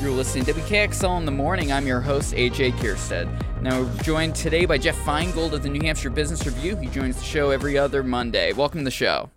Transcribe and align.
You're 0.00 0.12
listening 0.12 0.46
to 0.46 0.54
WKXL 0.54 1.18
in 1.18 1.26
the 1.26 1.30
morning. 1.30 1.70
I'm 1.70 1.86
your 1.86 2.00
host, 2.00 2.32
AJ 2.32 2.72
Kierstead. 2.78 3.28
Now, 3.60 3.82
we're 3.82 4.02
joined 4.02 4.34
today 4.34 4.64
by 4.64 4.78
Jeff 4.78 4.96
Feingold 5.00 5.52
of 5.52 5.62
the 5.62 5.68
New 5.68 5.82
Hampshire 5.82 6.08
Business 6.08 6.46
Review. 6.46 6.74
He 6.76 6.86
joins 6.86 7.16
the 7.16 7.24
show 7.24 7.50
every 7.50 7.76
other 7.76 8.02
Monday. 8.02 8.54
Welcome 8.54 8.80
to 8.80 8.84
the 8.84 8.90
show. 8.90 9.28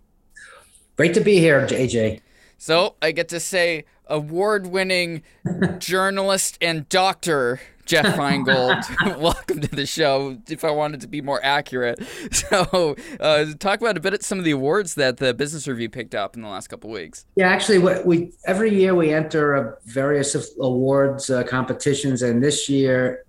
Great 0.96 1.12
to 1.12 1.20
be 1.20 1.36
here, 1.36 1.66
AJ. 1.66 2.22
So, 2.56 2.94
I 3.02 3.12
get 3.12 3.28
to 3.28 3.40
say 3.40 3.84
award 4.06 4.66
winning 4.66 5.22
journalist 5.78 6.56
and 6.62 6.88
doctor 6.88 7.60
Jeff 7.84 8.06
Feingold. 8.16 9.18
Welcome 9.18 9.60
to 9.60 9.68
the 9.68 9.86
show. 9.86 10.38
If 10.48 10.64
I 10.64 10.70
wanted 10.70 11.00
to 11.02 11.06
be 11.06 11.20
more 11.20 11.40
accurate, 11.42 12.02
so 12.32 12.96
uh, 13.20 13.46
talk 13.58 13.80
about 13.80 13.96
a 13.96 14.00
bit 14.00 14.14
of 14.14 14.22
some 14.22 14.38
of 14.38 14.44
the 14.44 14.52
awards 14.52 14.94
that 14.94 15.18
the 15.18 15.34
Business 15.34 15.68
Review 15.68 15.88
picked 15.88 16.14
up 16.14 16.36
in 16.36 16.42
the 16.42 16.48
last 16.48 16.68
couple 16.68 16.90
weeks. 16.90 17.26
Yeah, 17.36 17.48
actually, 17.48 17.78
we 17.78 18.32
every 18.46 18.74
year 18.74 18.94
we 18.94 19.12
enter 19.12 19.56
uh, 19.56 19.74
various 19.86 20.34
awards 20.60 21.30
uh, 21.30 21.44
competitions, 21.44 22.22
and 22.22 22.42
this 22.42 22.68
year, 22.68 23.24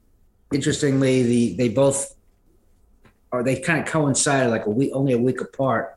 interestingly, 0.54 1.24
the 1.24 1.56
they 1.56 1.70
both 1.70 2.16
are 3.32 3.44
they 3.44 3.60
kind 3.60 3.80
of 3.80 3.86
coincided 3.86 4.50
like 4.50 4.66
a 4.66 4.70
week, 4.70 4.92
only 4.94 5.14
a 5.14 5.18
week 5.18 5.42
apart. 5.42 5.96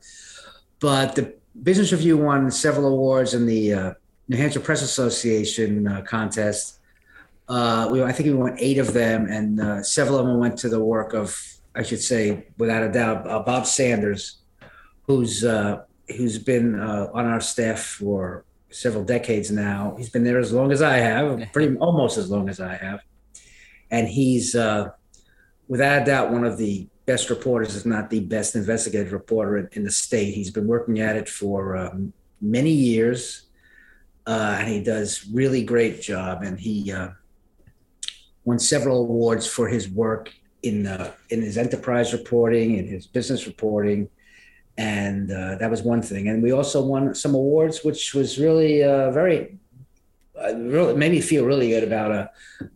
But 0.81 1.15
the 1.15 1.35
Business 1.63 1.93
Review 1.93 2.17
won 2.17 2.51
several 2.51 2.87
awards 2.87 3.35
in 3.35 3.47
the 3.47 3.73
uh, 3.73 3.95
New 4.29 4.37
Hampshire 4.37 4.61
Press 4.61 4.83
Association 4.83 5.89
uh, 5.89 6.03
contest 6.03 6.78
uh, 7.49 7.89
we, 7.91 8.03
I 8.03 8.13
think 8.13 8.27
we 8.27 8.35
won 8.35 8.57
eight 8.59 8.79
of 8.79 8.93
them, 8.93 9.27
and 9.27 9.61
uh, 9.61 9.83
several 9.83 10.19
of 10.19 10.27
them 10.27 10.39
went 10.39 10.59
to 10.59 10.69
the 10.69 10.83
work 10.83 11.15
of, 11.15 11.41
I 11.75 11.83
should 11.83 12.03
say, 12.03 12.49
without 12.59 12.83
a 12.83 12.93
doubt, 12.93 13.29
uh, 13.29 13.41
Bob 13.41 13.67
Sanders, 13.67 14.39
who's 15.03 15.45
uh, 15.45 15.83
who's 16.17 16.39
been 16.39 16.79
uh, 16.79 17.09
on 17.15 17.25
our 17.25 17.41
staff 17.41 17.81
for 17.81 18.45
several 18.71 19.03
decades 19.03 19.51
now. 19.51 19.95
He's 19.97 20.11
been 20.11 20.25
there 20.25 20.39
as 20.39 20.53
long 20.53 20.73
as 20.73 20.83
I 20.83 20.99
have, 20.99 21.41
pretty 21.53 21.75
almost 21.79 22.19
as 22.19 22.31
long 22.31 22.51
as 22.51 22.61
I 22.61 22.77
have, 22.77 23.01
and 23.91 24.07
he's 24.07 24.55
uh, 24.55 24.91
without 25.69 26.03
a 26.03 26.05
doubt 26.05 26.31
one 26.31 26.45
of 26.45 26.59
the 26.59 26.87
best 27.07 27.31
reporters, 27.31 27.75
if 27.75 27.87
not 27.87 28.11
the 28.11 28.21
best 28.21 28.57
investigative 28.57 29.15
reporter 29.15 29.57
in, 29.57 29.69
in 29.73 29.85
the 29.85 29.91
state. 29.91 30.35
He's 30.35 30.51
been 30.51 30.67
working 30.67 31.01
at 31.01 31.17
it 31.17 31.31
for 31.31 31.79
um, 31.79 32.13
many 32.43 32.73
years. 32.73 33.45
and 34.27 34.69
he 34.69 34.83
does 34.83 35.27
really 35.33 35.65
great 35.65 36.03
job, 36.03 36.43
and 36.43 36.61
he 36.61 36.93
won 38.49 38.59
several 38.59 39.03
awards 39.03 39.47
for 39.47 39.69
his 39.69 39.85
work 39.91 40.33
in 40.63 40.87
uh, 40.87 41.13
in 41.29 41.43
his 41.43 41.57
enterprise 41.59 42.13
reporting 42.19 42.79
and 42.79 42.89
his 42.89 43.07
business 43.07 43.47
reporting, 43.47 44.09
and 44.79 45.31
uh, 45.31 45.57
that 45.61 45.71
was 45.71 45.83
one 45.83 46.03
thing. 46.03 46.29
And 46.29 46.43
we 46.43 46.53
also 46.53 46.79
won 46.83 47.15
some 47.15 47.35
awards, 47.35 47.85
which 47.85 48.15
was 48.15 48.39
really 48.39 48.83
uh, 48.83 49.11
very. 49.11 49.59
Uh, 50.41 50.55
really 50.55 50.95
made 50.95 51.11
me 51.11 51.21
feel 51.21 51.45
really 51.45 51.71
good 51.71 51.83
about 51.83 52.13
uh 52.13 52.27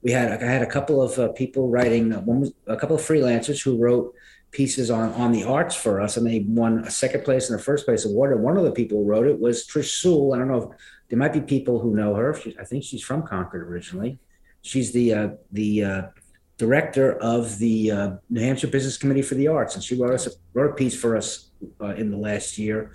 we 0.03 0.11
had 0.11 0.27
I 0.43 0.50
had 0.56 0.62
a 0.62 0.73
couple 0.77 1.00
of 1.00 1.17
uh, 1.17 1.28
people 1.43 1.69
writing 1.69 2.12
uh, 2.12 2.20
one 2.31 2.41
was, 2.41 2.53
a 2.67 2.77
couple 2.77 2.97
of 2.97 3.03
freelancers 3.03 3.62
who 3.62 3.78
wrote 3.84 4.06
pieces 4.50 4.91
on 4.91 5.12
on 5.12 5.31
the 5.31 5.45
arts 5.45 5.77
for 5.77 6.00
us 6.00 6.17
and 6.17 6.27
they 6.27 6.41
won 6.41 6.73
a 6.81 6.91
second 6.91 7.23
place 7.23 7.50
and 7.50 7.61
a 7.61 7.62
first 7.62 7.84
place 7.87 8.05
award 8.05 8.33
and 8.33 8.43
one 8.43 8.56
of 8.56 8.65
the 8.65 8.77
people 8.81 8.98
who 8.98 9.09
wrote 9.09 9.28
it 9.28 9.39
was 9.39 9.65
Trish 9.65 9.91
Sewell 10.00 10.34
I 10.34 10.39
don't 10.39 10.50
know 10.53 10.62
if 10.65 10.69
there 11.09 11.20
might 11.23 11.34
be 11.39 11.41
people 11.56 11.78
who 11.78 11.95
know 11.95 12.17
her 12.20 12.34
she, 12.34 12.48
I 12.59 12.65
think 12.65 12.83
she's 12.83 13.05
from 13.09 13.23
Concord 13.23 13.62
originally 13.70 14.19
She's 14.63 14.93
the 14.93 15.15
uh, 15.15 15.29
the 15.51 15.85
uh, 15.85 16.03
director 16.57 17.15
of 17.19 17.59
the 17.59 17.91
uh, 17.91 18.11
New 18.31 18.41
Hampshire 18.41 18.69
Business 18.69 18.97
Committee 18.97 19.23
for 19.23 19.35
the 19.35 19.49
Arts, 19.49 19.75
and 19.75 19.83
she 19.83 19.97
wrote 19.97 20.15
us 20.15 20.27
a, 20.27 20.31
wrote 20.55 20.71
a 20.71 20.75
piece 20.75 20.99
for 20.99 21.17
us 21.17 21.51
uh, 21.81 21.95
in 21.95 22.11
the 22.11 22.17
last 22.17 22.59
year 22.59 22.93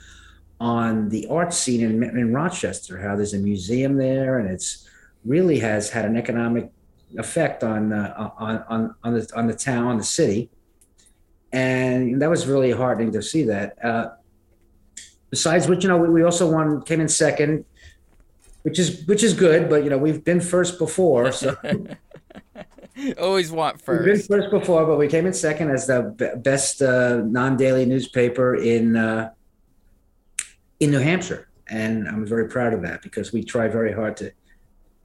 on 0.60 1.10
the 1.10 1.28
art 1.28 1.54
scene 1.54 1.82
in, 1.82 2.04
in 2.04 2.34
Rochester. 2.34 2.98
How 2.98 3.16
there's 3.16 3.34
a 3.34 3.40
museum 3.40 3.98
there, 3.98 4.40
and 4.40 4.50
it's 4.50 4.90
really 5.26 5.60
has 5.60 5.90
had 5.90 6.06
an 6.06 6.18
economic 6.18 6.72
effect 7.18 7.64
on 7.64 7.94
uh, 7.94 8.32
on 8.38 8.64
on 8.70 8.96
on 9.04 9.14
the 9.14 9.32
on 9.36 9.48
the 9.48 9.54
town, 9.54 9.88
on 9.88 9.98
the 9.98 10.04
city, 10.04 10.50
and 11.52 12.22
that 12.22 12.30
was 12.30 12.48
really 12.48 12.72
heartening 12.72 13.12
to 13.12 13.22
see 13.22 13.44
that. 13.44 13.84
Uh, 13.84 14.10
besides 15.30 15.68
which, 15.68 15.84
you 15.84 15.90
know, 15.90 15.98
we, 15.98 16.10
we 16.10 16.24
also 16.24 16.50
won, 16.50 16.82
came 16.84 17.02
in 17.02 17.08
second 17.08 17.66
which 18.68 18.80
is 18.80 19.06
which 19.06 19.24
is 19.24 19.34
good. 19.34 19.70
But 19.70 19.86
you 19.86 19.90
know, 19.90 19.98
we've 19.98 20.26
been 20.26 20.42
first 20.42 20.78
before, 20.78 21.32
so 21.32 21.56
always 23.18 23.50
want 23.50 23.82
1st 23.82 24.06
We've 24.06 24.06
been 24.06 24.22
first 24.22 24.52
before, 24.52 24.86
but 24.86 24.98
we 24.98 25.08
came 25.08 25.26
in 25.26 25.34
second 25.34 25.72
as 25.72 25.88
the 25.88 26.02
best 26.44 26.82
uh, 26.82 27.22
non-daily 27.24 27.86
newspaper 27.86 28.56
in 28.56 28.98
uh, 28.98 29.30
in 30.82 30.92
New 30.92 31.00
Hampshire, 31.00 31.48
and 31.70 32.10
I'm 32.10 32.26
very 32.26 32.50
proud 32.50 32.74
of 32.74 32.82
that 32.82 33.02
because 33.02 33.32
we 33.32 33.42
try 33.42 33.70
very 33.70 33.94
hard 33.94 34.18
to 34.18 34.34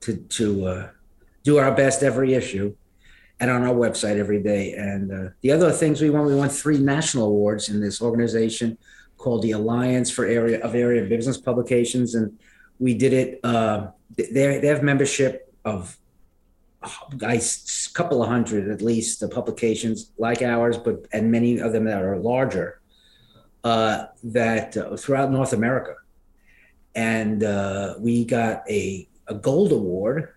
to 0.00 0.16
to 0.16 0.66
uh, 0.66 0.88
do 1.44 1.58
our 1.58 1.72
best 1.72 2.02
every 2.02 2.34
issue 2.34 2.74
and 3.38 3.48
on 3.48 3.62
our 3.62 3.74
website 3.74 4.16
every 4.16 4.42
day. 4.42 4.72
And 4.72 5.12
uh, 5.12 5.30
the 5.40 5.52
other 5.52 5.70
things 5.70 6.00
we 6.00 6.10
won, 6.10 6.26
we 6.26 6.34
won 6.34 6.48
three 6.48 6.78
national 6.78 7.26
awards 7.26 7.68
in 7.68 7.80
this 7.80 8.02
organization 8.02 8.76
called 9.18 9.42
the 9.42 9.52
Alliance 9.52 10.10
for 10.10 10.24
Area 10.24 10.60
of 10.62 10.74
Area 10.74 11.04
Business 11.04 11.38
Publications, 11.38 12.16
and 12.16 12.36
we 12.82 12.94
did 12.94 13.12
it. 13.12 13.40
Uh, 13.44 13.90
they 14.16 14.58
they 14.58 14.66
have 14.66 14.82
membership 14.82 15.54
of 15.64 15.96
a 16.82 17.40
couple 17.94 18.22
of 18.22 18.28
hundred 18.28 18.68
at 18.68 18.82
least 18.82 19.20
the 19.20 19.28
publications 19.28 20.10
like 20.18 20.42
ours, 20.42 20.76
but 20.76 21.06
and 21.12 21.30
many 21.30 21.58
of 21.58 21.72
them 21.72 21.84
that 21.84 22.02
are 22.02 22.18
larger 22.18 22.80
uh, 23.62 24.06
that 24.24 24.76
uh, 24.76 24.96
throughout 24.96 25.30
North 25.30 25.52
America, 25.52 25.94
and 26.96 27.44
uh, 27.44 27.94
we 28.00 28.24
got 28.24 28.68
a 28.68 29.08
a 29.28 29.34
gold 29.34 29.70
award 29.70 30.30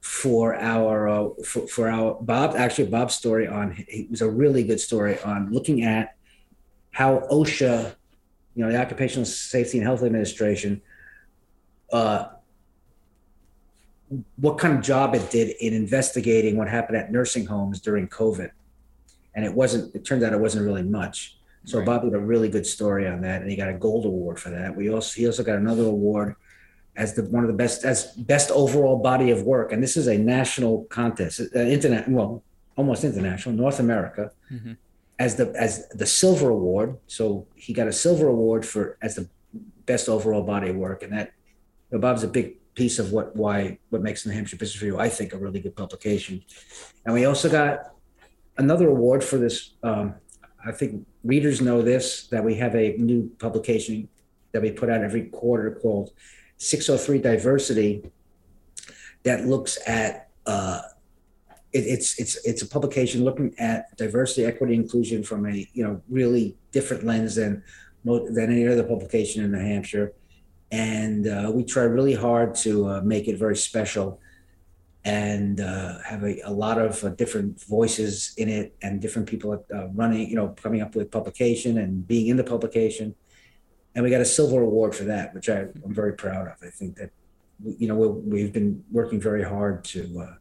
for 0.00 0.56
our 0.56 1.08
uh, 1.08 1.28
for, 1.44 1.66
for 1.68 1.90
our 1.90 2.16
Bob 2.22 2.54
actually 2.56 2.88
Bob's 2.88 3.14
story 3.14 3.46
on 3.46 3.84
it 3.86 4.10
was 4.10 4.22
a 4.22 4.30
really 4.30 4.64
good 4.64 4.80
story 4.80 5.20
on 5.20 5.52
looking 5.52 5.82
at 5.82 6.16
how 6.92 7.18
OSHA, 7.30 7.94
you 8.54 8.64
know, 8.64 8.72
the 8.72 8.80
Occupational 8.80 9.26
Safety 9.26 9.76
and 9.76 9.86
Health 9.86 10.02
Administration 10.02 10.80
uh, 11.92 12.26
what 14.36 14.58
kind 14.58 14.76
of 14.76 14.82
job 14.82 15.14
it 15.14 15.30
did 15.30 15.56
in 15.60 15.72
investigating 15.72 16.56
what 16.56 16.68
happened 16.68 16.96
at 16.96 17.10
nursing 17.10 17.46
homes 17.46 17.80
during 17.80 18.08
COVID. 18.08 18.50
And 19.34 19.44
it 19.44 19.52
wasn't, 19.52 19.94
it 19.94 20.04
turned 20.04 20.22
out 20.22 20.32
it 20.32 20.40
wasn't 20.40 20.64
really 20.64 20.82
much. 20.82 21.36
So 21.66 21.78
right. 21.78 21.86
Bob 21.86 22.02
did 22.02 22.14
a 22.14 22.18
really 22.18 22.48
good 22.48 22.64
story 22.64 23.08
on 23.08 23.20
that, 23.22 23.42
and 23.42 23.50
he 23.50 23.56
got 23.56 23.68
a 23.68 23.74
gold 23.74 24.06
award 24.06 24.38
for 24.38 24.50
that. 24.50 24.74
We 24.74 24.88
also 24.88 25.18
he 25.18 25.26
also 25.26 25.42
got 25.42 25.58
another 25.58 25.82
award 25.82 26.36
as 26.94 27.14
the 27.14 27.24
one 27.24 27.42
of 27.42 27.48
the 27.48 27.56
best 27.56 27.84
as 27.84 28.12
best 28.12 28.52
overall 28.52 28.98
body 28.98 29.30
of 29.32 29.42
work, 29.42 29.72
and 29.72 29.82
this 29.82 29.96
is 29.96 30.06
a 30.06 30.16
national 30.16 30.84
contest, 30.84 31.40
uh, 31.54 31.58
internet 31.58 32.08
well 32.08 32.44
almost 32.76 33.04
international, 33.04 33.54
North 33.54 33.80
America, 33.80 34.30
mm-hmm. 34.50 34.74
as 35.18 35.34
the 35.34 35.52
as 35.58 35.88
the 35.88 36.06
silver 36.06 36.50
award. 36.50 36.96
So 37.08 37.48
he 37.56 37.72
got 37.72 37.88
a 37.88 37.92
silver 37.92 38.28
award 38.28 38.64
for 38.64 38.96
as 39.02 39.16
the 39.16 39.28
best 39.86 40.08
overall 40.08 40.44
body 40.44 40.70
of 40.70 40.76
work, 40.76 41.02
and 41.02 41.12
that 41.12 41.32
know, 41.92 41.98
Bob's 41.98 42.22
a 42.22 42.28
big 42.28 42.56
piece 42.74 42.98
of 42.98 43.12
what 43.12 43.34
why 43.34 43.78
what 43.90 44.02
makes 44.02 44.22
the 44.22 44.30
New 44.30 44.36
Hampshire 44.36 44.56
Business 44.56 44.82
Review, 44.82 44.98
I 44.98 45.08
think, 45.08 45.32
a 45.32 45.38
really 45.38 45.60
good 45.60 45.76
publication. 45.76 46.44
And 47.04 47.14
we 47.14 47.24
also 47.24 47.48
got 47.50 47.94
another 48.58 48.88
award 48.88 49.24
for 49.24 49.38
this. 49.38 49.74
Um, 49.82 50.14
I 50.64 50.72
think 50.72 51.06
readers 51.24 51.60
know 51.60 51.82
this 51.82 52.26
that 52.28 52.44
we 52.44 52.54
have 52.56 52.74
a 52.74 52.96
new 52.98 53.30
publication 53.38 54.08
that 54.52 54.62
we 54.62 54.70
put 54.70 54.90
out 54.90 55.02
every 55.02 55.26
quarter 55.26 55.78
called 55.82 56.12
603 56.58 57.18
Diversity 57.18 58.10
that 59.22 59.46
looks 59.46 59.78
at 59.86 60.28
uh, 60.46 60.82
it, 61.72 61.80
it's 61.80 62.18
it's 62.18 62.36
it's 62.44 62.62
a 62.62 62.66
publication 62.66 63.24
looking 63.24 63.54
at 63.58 63.96
diversity, 63.96 64.44
equity, 64.44 64.74
inclusion 64.74 65.22
from 65.22 65.46
a 65.46 65.68
you 65.72 65.84
know 65.84 66.00
really 66.08 66.56
different 66.72 67.04
lens 67.04 67.34
than 67.34 67.62
than 68.04 68.52
any 68.52 68.66
other 68.66 68.84
publication 68.84 69.44
in 69.44 69.52
New 69.52 69.58
Hampshire 69.58 70.12
and 70.76 71.26
uh, 71.26 71.50
we 71.54 71.64
try 71.64 71.84
really 71.84 72.12
hard 72.12 72.54
to 72.54 72.86
uh, 72.86 73.00
make 73.00 73.28
it 73.28 73.38
very 73.38 73.56
special 73.56 74.20
and 75.06 75.60
uh, 75.60 75.98
have 76.04 76.22
a, 76.22 76.38
a, 76.40 76.50
lot 76.50 76.78
of 76.78 77.02
uh, 77.02 77.08
different 77.10 77.62
voices 77.64 78.34
in 78.36 78.50
it 78.50 78.76
and 78.82 79.00
different 79.00 79.26
people 79.26 79.64
uh, 79.74 79.86
running 79.94 80.28
you 80.28 80.36
know 80.36 80.48
coming 80.48 80.82
up 80.82 80.94
with 80.94 81.10
publication 81.10 81.78
and 81.78 82.06
being 82.06 82.26
in 82.26 82.36
the 82.36 82.44
publication. 82.44 83.14
And 83.94 84.04
we 84.04 84.10
got 84.10 84.20
a 84.20 84.26
silver 84.26 84.60
award 84.60 84.94
for 84.94 85.04
that 85.04 85.34
which 85.34 85.48
I, 85.48 85.60
am 85.60 85.94
very 86.02 86.12
proud 86.12 86.46
of. 86.48 86.56
I 86.62 86.68
think 86.68 86.96
that 86.96 87.10
you 87.64 87.88
know 87.88 87.96
we 88.32 88.42
have 88.42 88.52
been 88.52 88.84
working 88.92 89.18
very 89.18 89.44
hard 89.44 89.82
to 89.92 90.02
uh, 90.26 90.34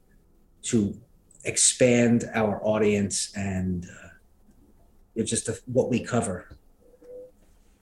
to 0.63 0.99
expand 1.45 2.25
our 2.33 2.59
audience 2.61 3.31
and 3.37 3.87
just 5.23 5.49
what 5.65 5.89
we 5.89 6.03
cover. 6.03 6.49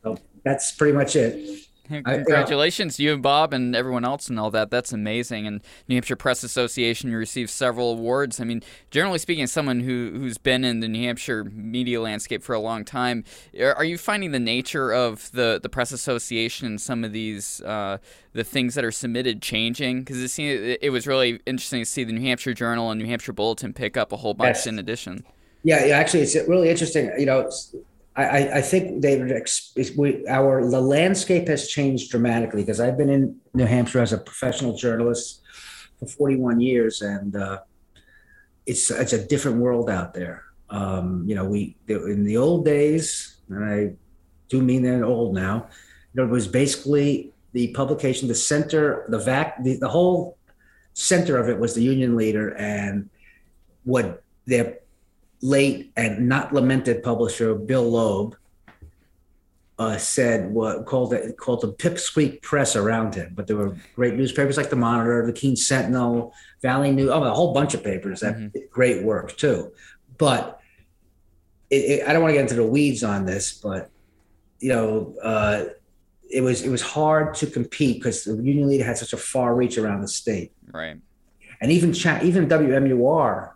So 0.04 0.18
that's 0.44 0.72
pretty 0.74 0.94
much 0.94 1.16
it 1.16 1.64
Congratulations, 1.88 2.98
I, 2.98 3.04
you 3.04 3.14
and 3.14 3.22
Bob 3.22 3.52
and 3.52 3.76
everyone 3.76 4.06
else 4.06 4.30
and 4.30 4.40
all 4.40 4.50
that. 4.52 4.72
That's 4.72 4.94
amazing. 4.94 5.46
And 5.46 5.62
New 5.90 5.96
Hampshire 5.96 6.16
Press 6.16 6.42
Association, 6.42 7.12
you 7.12 7.18
received 7.18 7.50
several 7.50 7.92
awards. 7.92 8.40
I 8.40 8.46
mean, 8.46 8.64
generally 8.90 9.20
speaking, 9.20 9.44
as 9.44 9.52
someone 9.52 9.82
who 9.82 10.12
who's 10.14 10.38
been 10.38 10.64
in 10.64 10.80
the 10.80 10.88
New 10.88 11.04
Hampshire 11.04 11.44
media 11.44 12.00
landscape 12.00 12.42
for 12.42 12.54
a 12.54 12.60
long 12.60 12.86
time, 12.86 13.26
are 13.60 13.84
you 13.84 13.98
finding 13.98 14.32
the 14.32 14.40
nature 14.40 14.94
of 14.94 15.30
the 15.34 15.60
the 15.62 15.68
press 15.68 15.92
association 15.92 16.68
and 16.68 16.82
some 16.82 17.04
of 17.04 17.12
these 17.12 17.60
uh, 17.62 17.98
the 18.32 18.46
things 18.46 18.76
that 18.76 18.86
are 18.86 18.92
submitted 18.92 19.42
changing? 19.42 20.00
Because 20.00 20.18
it 20.20 20.30
seemed 20.30 20.78
it 20.82 20.92
was 20.92 21.06
really 21.06 21.42
interesting 21.46 21.82
to 21.82 21.86
see 21.86 22.06
the 22.06 22.14
New 22.14 22.22
Hampshire 22.22 22.54
Journal 22.54 22.92
and 22.92 23.02
New 23.02 23.08
Hampshire 23.08 23.34
Bulletin 23.34 23.74
pick 23.74 23.98
up 23.98 24.14
a 24.14 24.18
whole 24.18 24.34
bunch 24.34 24.56
yes. 24.56 24.68
in 24.68 24.80
addition. 24.80 25.26
Yeah, 25.64 25.86
yeah, 25.86 25.98
actually, 25.98 26.24
it's 26.24 26.36
really 26.48 26.70
interesting. 26.70 27.12
You 27.18 27.26
know, 27.26 27.50
I, 28.16 28.58
I 28.60 28.62
think 28.62 29.02
David, 29.02 29.48
we, 29.98 30.28
our 30.28 30.70
the 30.70 30.80
landscape 30.80 31.48
has 31.48 31.68
changed 31.68 32.12
dramatically 32.12 32.62
because 32.62 32.80
I've 32.80 32.98
been 32.98 33.10
in 33.10 33.38
New 33.56 33.66
Hampshire 33.66 34.02
as 34.02 34.14
a 34.14 34.20
professional 34.20 34.78
journalist 34.78 35.42
for 36.00 36.06
41 36.06 36.60
years, 36.60 37.02
and 37.02 37.36
uh, 37.36 37.60
it's 38.68 38.92
it's 38.92 39.14
a 39.14 39.26
different 39.26 39.58
world 39.58 39.90
out 39.90 40.14
there. 40.14 40.44
Um, 40.70 41.24
you 41.28 41.34
know, 41.34 41.46
we 41.46 41.76
in 41.88 42.24
the 42.24 42.38
old 42.38 42.66
days, 42.66 43.38
and 43.50 43.66
I 43.66 43.94
do 44.48 44.62
mean 44.62 44.84
they're 44.84 45.06
old 45.06 45.34
now. 45.34 45.68
You 46.14 46.22
know, 46.22 46.28
it 46.28 46.32
was 46.32 46.48
basically 46.48 47.34
the 47.54 47.70
publication, 47.74 48.28
the 48.28 48.36
center, 48.36 49.06
the 49.10 49.20
vac, 49.20 49.64
the, 49.64 49.78
the 49.78 49.90
whole 49.90 50.38
center 50.94 51.38
of 51.38 51.50
it 51.50 51.58
was 51.58 51.74
the 51.74 51.82
union 51.82 52.16
leader 52.16 52.56
and 52.56 53.10
what 53.84 54.24
their 54.46 54.78
late 55.44 55.92
and 55.98 56.30
not 56.30 56.54
lamented 56.54 57.04
publisher 57.04 57.54
Bill 57.54 57.84
Loeb 57.84 58.38
uh, 59.78 59.98
said 59.98 60.50
what 60.52 60.86
called 60.86 61.14
it 61.14 61.38
called 61.38 61.62
the 61.62 61.74
pipsqueak 61.74 62.42
press 62.42 62.76
around 62.78 63.14
him. 63.14 63.34
But 63.36 63.48
there 63.48 63.58
were 63.58 63.76
great 63.96 64.14
newspapers 64.14 64.56
like 64.56 64.70
the 64.70 64.78
Monitor, 64.78 65.26
the 65.26 65.34
Keene 65.34 65.58
Sentinel, 65.58 66.34
Valley 66.62 66.92
News, 66.92 67.10
oh, 67.10 67.24
a 67.24 67.32
whole 67.32 67.54
bunch 67.54 67.74
of 67.74 67.84
papers 67.84 68.22
that 68.22 68.36
mm-hmm. 68.36 68.58
great 68.72 69.04
work 69.04 69.36
too. 69.36 69.74
But 70.18 70.62
it, 71.70 71.76
it, 71.76 72.08
I 72.08 72.14
don't 72.14 72.22
want 72.22 72.32
to 72.32 72.36
get 72.36 72.44
into 72.44 72.56
the 72.56 72.66
weeds 72.66 73.04
on 73.04 73.26
this, 73.26 73.54
but 73.54 73.90
you 74.60 74.70
know, 74.70 75.14
uh, 75.22 75.66
it 76.30 76.40
was 76.40 76.62
it 76.62 76.70
was 76.70 76.82
hard 76.82 77.34
to 77.36 77.48
compete 77.48 77.98
because 77.98 78.24
the 78.24 78.36
union 78.36 78.70
leader 78.70 78.86
had 78.86 78.98
such 78.98 79.12
a 79.12 79.18
far 79.18 79.56
reach 79.56 79.78
around 79.78 80.02
the 80.02 80.08
state. 80.08 80.54
Right. 80.72 80.96
And 81.60 81.72
even 81.72 81.90
even 82.24 82.48
WMUR 82.48 83.53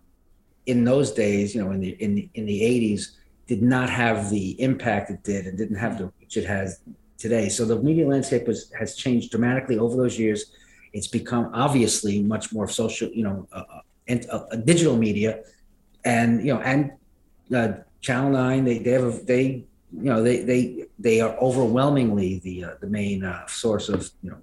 in 0.68 0.84
those 0.84 1.12
days, 1.12 1.56
you 1.56 1.64
know, 1.64 1.72
in 1.72 1.80
the 1.80 1.90
in 2.04 2.16
the, 2.16 2.30
in 2.36 2.46
the 2.46 2.62
80s, 2.62 3.16
did 3.48 3.64
not 3.64 3.90
have 3.90 4.30
the 4.30 4.62
impact 4.62 5.10
it 5.10 5.24
did 5.24 5.48
and 5.48 5.58
didn't 5.58 5.78
have 5.78 5.98
the 5.98 6.12
reach 6.20 6.38
it 6.38 6.46
has 6.46 6.82
today. 7.18 7.50
So 7.50 7.66
the 7.66 7.80
media 7.82 8.06
landscape 8.06 8.46
was, 8.46 8.72
has 8.78 8.96
changed 8.96 9.32
dramatically 9.32 9.80
over 9.80 9.96
those 9.96 10.20
years. 10.20 10.52
It's 10.94 11.08
become 11.08 11.50
obviously 11.54 12.22
much 12.22 12.52
more 12.52 12.68
social, 12.68 13.10
you 13.10 13.24
know, 13.24 13.48
uh, 13.52 13.64
uh 13.74 13.82
and 14.10 14.26
uh, 14.30 14.56
digital 14.64 14.96
media, 14.96 15.42
and 16.06 16.46
you 16.46 16.54
know, 16.54 16.62
and 16.62 16.92
uh, 17.54 17.80
Channel 18.02 18.32
Nine. 18.32 18.64
They 18.64 18.80
they 18.80 18.92
have 18.92 19.04
a, 19.04 19.12
they 19.24 19.44
you 19.92 20.10
know 20.12 20.24
they 20.24 20.44
they 20.44 20.86
they 21.00 21.20
are 21.20 21.36
overwhelmingly 21.38 22.40
the 22.40 22.64
uh, 22.64 22.72
the 22.80 22.88
main 22.88 23.24
uh, 23.24 23.46
source 23.48 23.90
of 23.90 24.10
you 24.24 24.32
know 24.32 24.40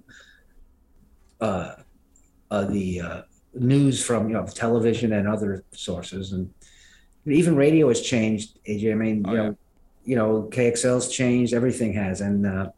the 2.51 3.01
uh, 3.01 3.21
news 3.55 4.03
from 4.03 4.27
you 4.29 4.33
know 4.33 4.45
television 4.45 5.13
and 5.13 5.27
other 5.27 5.63
sources, 5.71 6.33
and 6.33 6.53
even 7.25 7.55
radio 7.55 7.87
has 7.87 8.01
changed. 8.01 8.59
AJ, 8.65 8.91
I 8.91 8.95
mean, 8.95 9.25
oh, 9.27 9.31
you 9.31 9.37
know, 9.37 9.43
yeah. 9.43 9.51
you 10.05 10.15
know, 10.15 10.49
KXL's 10.51 11.11
changed. 11.11 11.53
Everything 11.53 11.93
has, 11.93 12.21
and 12.21 12.45
uh, 12.45 12.69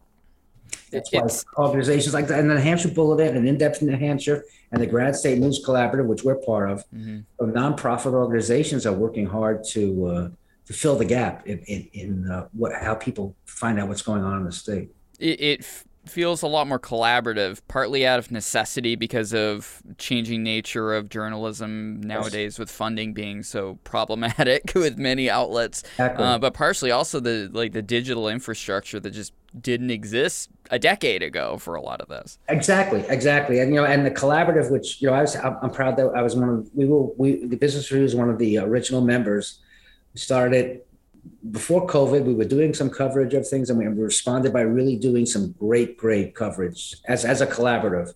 that's 0.92 1.12
why 1.12 1.28
organizations 1.58 2.14
like 2.14 2.28
that, 2.28 2.40
and 2.40 2.50
the 2.50 2.60
Hampshire 2.60 2.90
Bulletin, 2.90 3.36
and 3.36 3.48
In 3.48 3.58
Depth 3.58 3.82
New 3.82 3.96
Hampshire, 3.96 4.44
and 4.72 4.82
the 4.82 4.88
Granite 4.88 5.16
State 5.16 5.40
News 5.40 5.64
Collaborative, 5.66 6.06
which 6.06 6.24
we're 6.24 6.36
part 6.36 6.70
of, 6.70 6.84
mm-hmm. 6.94 7.20
of 7.40 7.54
nonprofit 7.54 8.14
organizations 8.14 8.86
are 8.86 8.94
working 8.94 9.26
hard 9.26 9.64
to 9.72 10.08
uh, 10.08 10.30
to 10.66 10.74
fill 10.74 10.96
the 10.96 11.06
gap 11.06 11.48
in 11.48 11.60
in, 11.60 11.90
in 11.94 12.32
uh, 12.32 12.48
what 12.54 12.74
how 12.74 12.96
people 12.96 13.36
find 13.46 13.80
out 13.80 13.88
what's 13.88 14.02
going 14.02 14.24
on 14.24 14.38
in 14.38 14.46
the 14.46 14.52
state. 14.52 14.90
It, 15.20 15.42
it 15.42 15.84
feels 16.07 16.42
a 16.42 16.48
lot 16.48 16.68
more 16.68 16.80
collaborative, 16.80 17.62
partly 17.68 18.06
out 18.06 18.19
of 18.19 18.31
necessity 18.31 18.95
because 18.95 19.33
of 19.33 19.81
changing 19.98 20.44
nature 20.44 20.94
of 20.94 21.09
journalism 21.09 22.01
nowadays 22.01 22.57
with 22.57 22.71
funding 22.71 23.13
being 23.13 23.44
so 23.44 23.80
problematic 23.83 24.71
with 24.75 24.98
many 24.98 25.30
outlets, 25.30 25.83
exactly. 25.83 26.25
uh, 26.25 26.38
but 26.38 26.54
partially 26.54 26.92
also 26.92 27.19
the 27.19 27.50
like 27.54 27.74
the 27.74 27.81
digital 27.81 28.27
infrastructure 28.27 29.00
that 29.00 29.12
just 29.12 29.33
didn't 29.59 29.92
exist 29.92 30.50
a 30.71 30.80
decade 30.80 31.24
ago 31.24 31.57
for 31.57 31.75
a 31.75 31.81
lot 31.81 32.01
of 32.01 32.07
this. 32.07 32.39
Exactly, 32.50 33.04
exactly, 33.07 33.59
and 33.59 33.74
you 33.74 33.80
know, 33.80 33.86
and 33.86 34.06
the 34.06 34.12
collaborative, 34.12 34.71
which 34.71 35.01
you 35.01 35.09
know, 35.09 35.13
I 35.13 35.21
was 35.21 35.36
I'm 35.36 35.71
proud 35.71 35.98
that 35.98 36.12
I 36.15 36.21
was 36.21 36.36
one 36.36 36.50
of 36.50 36.69
we 36.74 36.86
will 36.86 37.13
we 37.18 37.45
the 37.45 37.57
Business 37.57 37.92
Review 37.92 38.06
is 38.06 38.15
one 38.15 38.30
of 38.30 38.38
the 38.38 38.57
original 38.57 39.01
members. 39.01 39.59
We 40.13 40.19
started 40.19 40.81
before 41.52 41.88
COVID, 41.88 42.24
we 42.24 42.34
were 42.34 42.46
doing 42.46 42.74
some 42.74 42.90
coverage 42.90 43.34
of 43.34 43.48
things, 43.48 43.70
and 43.70 43.80
we 43.80 43.86
responded 43.88 44.54
by 44.54 44.62
really 44.62 44.96
doing 44.96 45.26
some 45.26 45.54
great, 45.54 45.98
great 45.98 46.36
coverage 46.36 46.96
as 47.08 47.26
as 47.26 47.42
a 47.42 47.48
collaborative. 47.48 48.14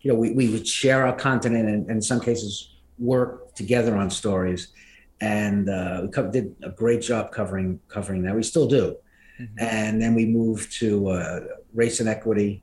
You 0.00 0.12
know, 0.12 0.18
we, 0.18 0.32
we 0.32 0.48
would 0.50 0.66
share 0.66 1.06
our 1.06 1.16
content 1.16 1.56
and, 1.56 1.68
and 1.68 1.90
in 1.90 2.02
some 2.02 2.20
cases 2.20 2.76
work 2.98 3.54
together 3.54 3.96
on 3.96 4.10
stories, 4.10 4.68
and 5.20 5.68
uh, 5.68 6.00
we 6.04 6.08
co- 6.08 6.30
did 6.30 6.54
a 6.62 6.70
great 6.70 7.02
job 7.02 7.32
covering 7.32 7.80
covering 7.88 8.22
that. 8.22 8.34
We 8.34 8.42
still 8.42 8.68
do, 8.68 8.96
mm-hmm. 9.40 9.58
and 9.58 10.00
then 10.00 10.14
we 10.14 10.26
moved 10.26 10.72
to 10.78 11.08
uh, 11.08 11.40
race 11.74 12.00
and 12.00 12.08
equity 12.08 12.62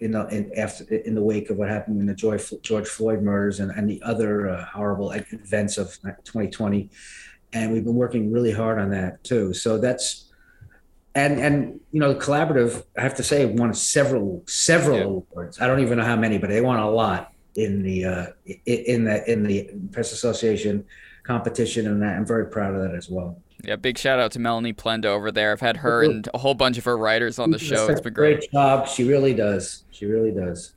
in 0.00 0.12
the 0.12 0.26
in, 0.28 0.52
after 0.56 0.84
in 0.94 1.14
the 1.14 1.22
wake 1.22 1.50
of 1.50 1.56
what 1.56 1.68
happened 1.68 2.00
in 2.00 2.06
the 2.06 2.14
George, 2.14 2.52
George 2.62 2.86
Floyd 2.86 3.22
murders 3.22 3.60
and, 3.60 3.70
and 3.72 3.88
the 3.88 4.00
other 4.02 4.48
uh, 4.48 4.64
horrible 4.66 5.10
events 5.12 5.78
of 5.78 5.98
2020 6.02 6.90
and 7.52 7.72
we've 7.72 7.84
been 7.84 7.94
working 7.94 8.32
really 8.32 8.52
hard 8.52 8.78
on 8.78 8.90
that 8.90 9.22
too. 9.24 9.54
So 9.54 9.78
that's 9.78 10.26
and 11.14 11.40
and 11.40 11.80
you 11.92 12.00
know 12.00 12.12
the 12.12 12.20
collaborative 12.20 12.84
I 12.96 13.02
have 13.02 13.14
to 13.16 13.22
say 13.22 13.46
won 13.46 13.74
several 13.74 14.44
several 14.46 14.98
yeah. 14.98 15.04
awards. 15.04 15.60
I 15.60 15.66
don't 15.66 15.80
even 15.80 15.98
know 15.98 16.04
how 16.04 16.16
many, 16.16 16.38
but 16.38 16.50
they 16.50 16.60
won 16.60 16.78
a 16.78 16.90
lot 16.90 17.32
in 17.56 17.82
the 17.82 18.04
uh, 18.04 18.26
in 18.66 19.04
the 19.04 19.30
in 19.30 19.42
the 19.42 19.70
press 19.92 20.12
association 20.12 20.84
competition, 21.24 21.86
and 21.86 22.02
that 22.02 22.16
I'm 22.16 22.26
very 22.26 22.46
proud 22.46 22.74
of 22.74 22.82
that 22.82 22.94
as 22.94 23.08
well. 23.08 23.40
Yeah, 23.64 23.76
big 23.76 23.98
shout 23.98 24.20
out 24.20 24.30
to 24.32 24.38
Melanie 24.38 24.72
Plenda 24.72 25.06
over 25.06 25.32
there. 25.32 25.50
I've 25.50 25.60
had 25.60 25.78
her 25.78 26.04
and 26.04 26.28
a 26.32 26.38
whole 26.38 26.54
bunch 26.54 26.78
of 26.78 26.84
her 26.84 26.96
writers 26.96 27.40
on 27.40 27.50
the 27.50 27.58
show. 27.58 27.88
It's 27.88 28.00
been 28.00 28.12
great. 28.12 28.38
Great 28.38 28.52
job. 28.52 28.86
She 28.86 29.02
really 29.02 29.34
does. 29.34 29.84
She 29.90 30.06
really 30.06 30.30
does. 30.30 30.74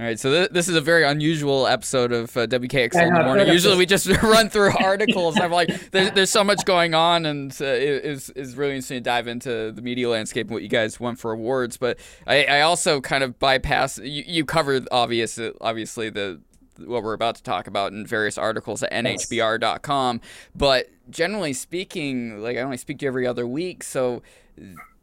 All 0.00 0.06
right, 0.06 0.18
so 0.18 0.30
th- 0.30 0.48
this 0.48 0.66
is 0.66 0.76
a 0.76 0.80
very 0.80 1.04
unusual 1.04 1.66
episode 1.66 2.10
of 2.10 2.34
uh, 2.34 2.46
WKXL 2.46 3.08
in 3.08 3.12
the 3.12 3.22
morning. 3.22 3.48
Usually, 3.48 3.76
we 3.76 3.84
just 3.84 4.06
run 4.22 4.48
through 4.48 4.72
articles. 4.82 5.38
I'm 5.38 5.52
like, 5.52 5.90
there's, 5.90 6.10
there's 6.12 6.30
so 6.30 6.42
much 6.42 6.64
going 6.64 6.94
on, 6.94 7.26
and 7.26 7.52
uh, 7.60 7.66
it 7.66 8.06
is 8.06 8.30
is 8.30 8.56
really 8.56 8.76
interesting 8.76 8.96
to 8.96 9.02
dive 9.02 9.28
into 9.28 9.70
the 9.72 9.82
media 9.82 10.08
landscape 10.08 10.46
and 10.46 10.54
what 10.54 10.62
you 10.62 10.70
guys 10.70 10.98
went 10.98 11.18
for 11.18 11.32
awards. 11.32 11.76
But 11.76 11.98
I, 12.26 12.44
I 12.44 12.60
also 12.62 13.02
kind 13.02 13.22
of 13.22 13.38
bypass. 13.38 13.98
You, 13.98 14.24
you 14.26 14.46
covered 14.46 14.88
obvious, 14.90 15.38
obviously 15.60 16.08
the 16.08 16.40
what 16.78 17.02
we're 17.02 17.12
about 17.12 17.34
to 17.34 17.42
talk 17.42 17.66
about 17.66 17.92
in 17.92 18.06
various 18.06 18.38
articles 18.38 18.82
at 18.82 18.90
nhbr.com. 18.92 20.22
But 20.54 20.88
generally 21.10 21.52
speaking, 21.52 22.40
like 22.40 22.56
I 22.56 22.60
only 22.60 22.78
speak 22.78 23.00
to 23.00 23.04
you 23.04 23.08
every 23.08 23.26
other 23.26 23.46
week, 23.46 23.84
so 23.84 24.22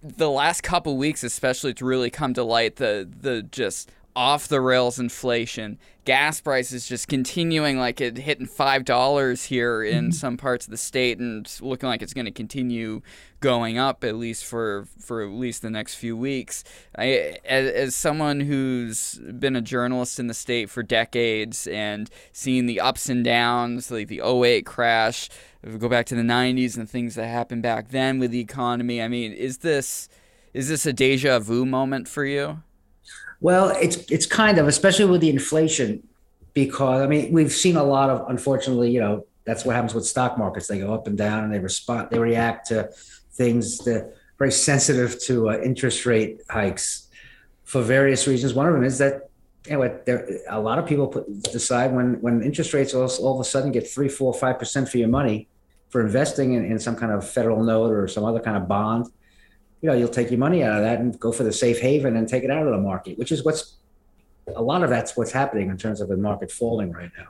the 0.01 0.32
last 0.32 0.62
couple 0.62 0.98
weeks, 0.98 1.24
especially, 1.24 1.75
to 1.75 1.86
really 1.86 2.10
come 2.10 2.34
to 2.34 2.44
light 2.44 2.77
the 2.77 3.08
the 3.22 3.44
just 3.44 3.92
off 4.18 4.48
the 4.48 4.60
rails 4.60 4.98
inflation, 4.98 5.78
gas 6.04 6.42
prices 6.42 6.88
just 6.88 7.08
continuing 7.08 7.78
like 7.78 8.02
it 8.02 8.18
hitting 8.18 8.48
five 8.48 8.84
dollars 8.84 9.46
here 9.46 9.84
in 9.84 10.06
mm-hmm. 10.06 10.12
some 10.12 10.38
parts 10.38 10.66
of 10.66 10.72
the 10.72 10.78
state, 10.78 11.20
and 11.20 11.48
looking 11.62 11.88
like 11.88 12.02
it's 12.02 12.16
going 12.16 12.26
to 12.26 12.32
continue 12.32 13.02
going 13.42 13.78
up 13.78 14.04
at 14.04 14.16
least 14.16 14.44
for 14.44 14.88
for 15.00 15.22
at 15.22 15.30
least 15.30 15.62
the 15.62 15.70
next 15.70 15.96
few 15.96 16.18
weeks. 16.18 16.64
I, 16.98 17.38
as, 17.46 17.70
as 17.72 17.96
someone 17.96 18.40
who's 18.40 19.20
been 19.38 19.56
a 19.56 19.62
journalist 19.62 20.20
in 20.20 20.26
the 20.26 20.34
state 20.34 20.72
for 20.72 20.82
decades 20.82 21.68
and 21.68 22.10
seen 22.32 22.66
the 22.66 22.80
ups 22.80 23.10
and 23.10 23.24
downs, 23.24 23.92
like 23.92 24.08
the 24.08 24.22
08 24.26 24.66
crash, 24.66 25.30
go 25.78 25.88
back 25.88 26.08
to 26.08 26.16
the 26.16 26.24
90s 26.24 26.76
and 26.76 26.90
things 26.90 27.14
that 27.14 27.28
happened 27.28 27.62
back 27.62 27.90
then 27.90 28.18
with 28.18 28.32
the 28.32 28.40
economy. 28.40 29.00
I 29.00 29.10
mean, 29.10 29.32
is 29.32 29.60
this 29.60 30.10
is 30.56 30.70
this 30.70 30.88
a 30.88 30.94
deja 30.94 31.38
vu 31.38 31.68
moment 31.68 32.08
for 32.08 32.26
you? 32.26 32.64
Well, 33.39 33.70
it's 33.70 33.98
it's 34.12 34.25
kind 34.25 34.58
of, 34.58 34.67
especially 34.67 35.06
with 35.06 35.22
the 35.22 35.29
inflation, 35.29 36.08
because 36.53 37.01
I 37.01 37.08
mean 37.08 37.32
we've 37.32 37.51
seen 37.51 37.75
a 37.75 37.84
lot 37.84 38.10
of 38.10 38.29
unfortunately, 38.29 38.91
you 38.91 39.00
know, 39.00 39.25
that's 39.46 39.63
what 39.63 39.75
happens 39.75 39.94
with 39.94 40.06
stock 40.06 40.38
markets. 40.38 40.67
They 40.67 40.79
go 40.79 40.94
up 40.94 41.08
and 41.08 41.17
down, 41.17 41.44
and 41.44 41.53
they 41.53 41.60
respond, 41.60 42.10
they 42.10 42.20
react 42.20 42.67
to 42.67 42.89
things 43.34 43.77
that 43.79 43.96
are 43.96 44.13
very 44.39 44.51
sensitive 44.51 45.22
to 45.24 45.50
uh, 45.50 45.58
interest 45.63 46.06
rate 46.06 46.41
hikes 46.50 47.08
for 47.63 47.82
various 47.82 48.27
reasons. 48.27 48.53
One 48.53 48.67
of 48.67 48.74
them 48.74 48.84
is 48.84 48.98
that 48.98 49.29
anyway, 49.67 50.00
there 50.06 50.27
a 50.50 50.60
lot 50.60 50.79
of 50.79 50.86
people 50.86 51.08
put, 51.08 51.44
decide 51.44 51.94
when 51.94 52.20
when 52.22 52.41
interest 52.41 52.74
rates 52.74 52.94
all, 52.94 53.10
all 53.22 53.36
of 53.36 53.41
a 53.41 53.50
sudden 53.50 53.72
get 53.72 53.88
three, 53.88 54.10
four, 54.10 54.34
five 54.34 54.58
percent 54.58 54.89
for 54.89 54.98
your 54.98 55.10
money 55.10 55.48
for 55.89 56.01
investing 56.01 56.53
in, 56.53 56.65
in 56.65 56.79
some 56.79 56.96
kind 56.96 57.12
of 57.12 57.27
federal 57.27 57.63
note 57.63 57.91
or 57.91 58.08
some 58.08 58.25
other 58.25 58.39
kind 58.39 58.58
of 58.58 58.67
bond 58.67 59.08
you 59.81 59.89
know, 59.89 59.96
you'll 59.96 60.07
take 60.07 60.31
your 60.31 60.39
money 60.39 60.63
out 60.63 60.77
of 60.77 60.84
that 60.84 61.00
and 61.00 61.19
go 61.19 61.31
for 61.31 61.43
the 61.43 61.53
safe 61.53 61.79
haven 61.79 62.15
and 62.15 62.27
take 62.27 62.43
it 62.43 62.51
out 62.51 62.65
of 62.65 62.72
the 62.72 62.79
market, 62.79 63.17
which 63.17 63.31
is 63.31 63.46
what's 63.46 63.75
a 64.55 64.62
lot 64.62 64.84
of 64.84 64.89
that's 64.89 65.15
what's 65.17 65.31
happening 65.31 65.69
in 65.69 65.77
terms 65.77 66.01
of 66.01 66.07
the 66.07 66.17
market 66.17 66.51
falling 66.51 66.91
right 66.91 67.12
now. 67.17 67.27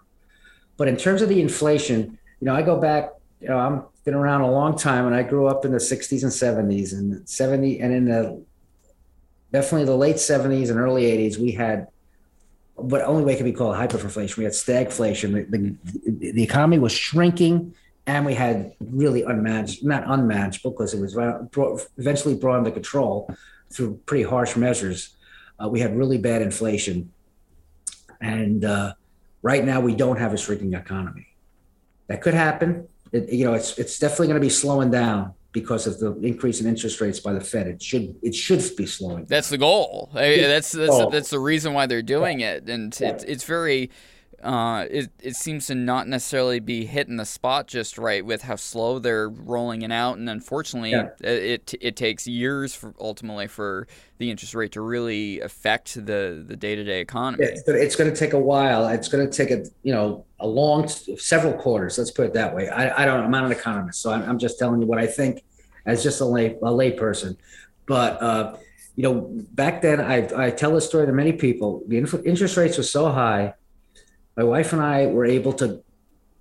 But 0.77 0.87
in 0.87 0.97
terms 0.97 1.21
of 1.21 1.29
the 1.29 1.41
inflation, 1.41 2.19
you 2.39 2.45
know, 2.45 2.55
I 2.55 2.61
go 2.61 2.79
back, 2.79 3.11
you 3.41 3.47
know, 3.49 3.57
I'm 3.57 3.83
been 4.07 4.13
around 4.13 4.39
a 4.39 4.49
long 4.49 4.77
time 4.77 5.05
and 5.05 5.13
I 5.13 5.21
grew 5.21 5.47
up 5.47 5.65
in 5.65 5.73
the 5.73 5.79
60s 5.79 6.23
and 6.23 6.31
70s 6.31 6.93
and 6.93 7.27
70 7.27 7.81
and 7.81 7.93
in 7.93 8.05
the 8.05 8.41
definitely 9.51 9.83
the 9.83 9.97
late 9.97 10.15
70s 10.15 10.69
and 10.69 10.79
early 10.79 11.03
80s 11.03 11.37
we 11.37 11.51
had 11.51 11.87
but 12.79 13.01
only 13.01 13.25
way 13.25 13.35
can 13.35 13.43
be 13.43 13.51
called 13.51 13.75
hyperinflation. 13.75 14.37
We 14.37 14.43
had 14.45 14.53
stagflation. 14.53 15.49
The, 15.49 15.75
the, 16.05 16.31
the, 16.31 16.43
economy 16.43 16.79
was 16.79 16.91
shrinking, 16.91 17.73
and 18.07 18.25
we 18.25 18.33
had 18.33 18.73
really 18.79 19.21
unmanaged, 19.23 19.83
not 19.83 20.05
unmanaged, 20.05 20.63
because 20.63 20.93
it 20.93 21.01
was 21.01 21.13
brought, 21.51 21.85
eventually 21.97 22.35
brought 22.35 22.59
under 22.59 22.71
control 22.71 23.29
through 23.69 23.99
pretty 24.05 24.23
harsh 24.23 24.55
measures. 24.55 25.15
Uh, 25.61 25.67
we 25.67 25.81
had 25.81 25.95
really 25.95 26.17
bad 26.17 26.41
inflation, 26.41 27.11
and 28.21 28.63
uh, 28.63 28.93
right 29.41 29.65
now 29.65 29.81
we 29.81 29.93
don't 29.93 30.17
have 30.17 30.33
a 30.33 30.37
shrinking 30.37 30.73
economy. 30.73 31.27
That 32.07 32.21
could 32.21 32.33
happen. 32.33 32.87
It, 33.11 33.29
you 33.29 33.45
know, 33.45 33.53
it's 33.53 33.77
it's 33.77 33.99
definitely 33.99 34.27
going 34.27 34.39
to 34.39 34.45
be 34.45 34.49
slowing 34.49 34.89
down 34.89 35.33
because 35.51 35.85
of 35.85 35.99
the 35.99 36.13
increase 36.25 36.61
in 36.61 36.67
interest 36.67 37.01
rates 37.01 37.19
by 37.19 37.33
the 37.33 37.41
Fed. 37.41 37.67
It 37.67 37.81
should 37.81 38.15
it 38.21 38.33
should 38.33 38.63
be 38.77 38.85
slowing. 38.85 39.17
Down. 39.17 39.25
That's 39.27 39.49
the 39.49 39.57
goal. 39.57 40.11
that's 40.13 40.71
that's 40.71 41.11
that's 41.11 41.29
the 41.29 41.39
reason 41.39 41.73
why 41.73 41.87
they're 41.87 42.01
doing 42.01 42.39
it, 42.39 42.69
and 42.69 42.95
it's 43.01 43.23
it's 43.25 43.43
very. 43.43 43.91
Uh, 44.43 44.85
it 44.91 45.09
it 45.19 45.35
seems 45.35 45.65
to 45.65 45.73
not 45.73 46.07
necessarily 46.07 46.59
be 46.59 46.85
hitting 46.85 47.17
the 47.17 47.25
spot 47.25 47.67
just 47.67 47.97
right 47.97 48.23
with 48.23 48.43
how 48.43 48.55
slow 48.55 48.99
they're 48.99 49.29
rolling 49.29 49.81
it 49.81 49.91
out, 49.91 50.19
and 50.19 50.29
unfortunately, 50.29 50.91
yeah. 50.91 51.09
it, 51.21 51.71
it 51.71 51.73
it 51.81 51.95
takes 51.95 52.27
years 52.27 52.75
for 52.75 52.93
ultimately 52.99 53.47
for 53.47 53.87
the 54.19 54.29
interest 54.29 54.53
rate 54.53 54.71
to 54.73 54.81
really 54.81 55.39
affect 55.39 55.95
the 55.95 56.43
the 56.47 56.55
day 56.55 56.75
to 56.75 56.83
day 56.83 57.01
economy. 57.01 57.47
But 57.65 57.75
it's 57.75 57.95
going 57.95 58.11
to 58.11 58.15
take 58.15 58.33
a 58.33 58.39
while. 58.39 58.87
It's 58.87 59.07
going 59.07 59.27
to 59.27 59.35
take 59.35 59.49
a 59.49 59.65
you 59.81 59.91
know 59.91 60.23
a 60.39 60.45
long 60.45 60.87
several 60.87 61.53
quarters. 61.53 61.97
Let's 61.97 62.11
put 62.11 62.27
it 62.27 62.33
that 62.33 62.55
way. 62.55 62.69
I, 62.69 63.03
I 63.03 63.05
don't. 63.05 63.23
I'm 63.23 63.31
not 63.31 63.45
an 63.45 63.51
economist, 63.51 64.03
so 64.03 64.11
I'm, 64.11 64.21
I'm 64.21 64.37
just 64.37 64.59
telling 64.59 64.81
you 64.81 64.85
what 64.85 64.99
I 64.99 65.07
think 65.07 65.43
as 65.87 66.03
just 66.03 66.21
a 66.21 66.25
lay 66.25 66.55
a 66.61 66.71
lay 66.71 66.91
person. 66.91 67.35
But 67.87 68.21
uh, 68.21 68.57
you 68.95 69.01
know, 69.01 69.27
back 69.53 69.81
then, 69.81 69.99
I 69.99 70.45
I 70.45 70.51
tell 70.51 70.75
this 70.75 70.85
story 70.85 71.07
to 71.07 71.11
many 71.11 71.33
people. 71.33 71.81
The 71.87 71.97
interest 71.97 72.55
rates 72.55 72.77
were 72.77 72.83
so 72.83 73.09
high. 73.09 73.55
My 74.37 74.43
wife 74.43 74.71
and 74.71 74.81
I 74.81 75.07
were 75.07 75.25
able 75.25 75.51
to 75.53 75.83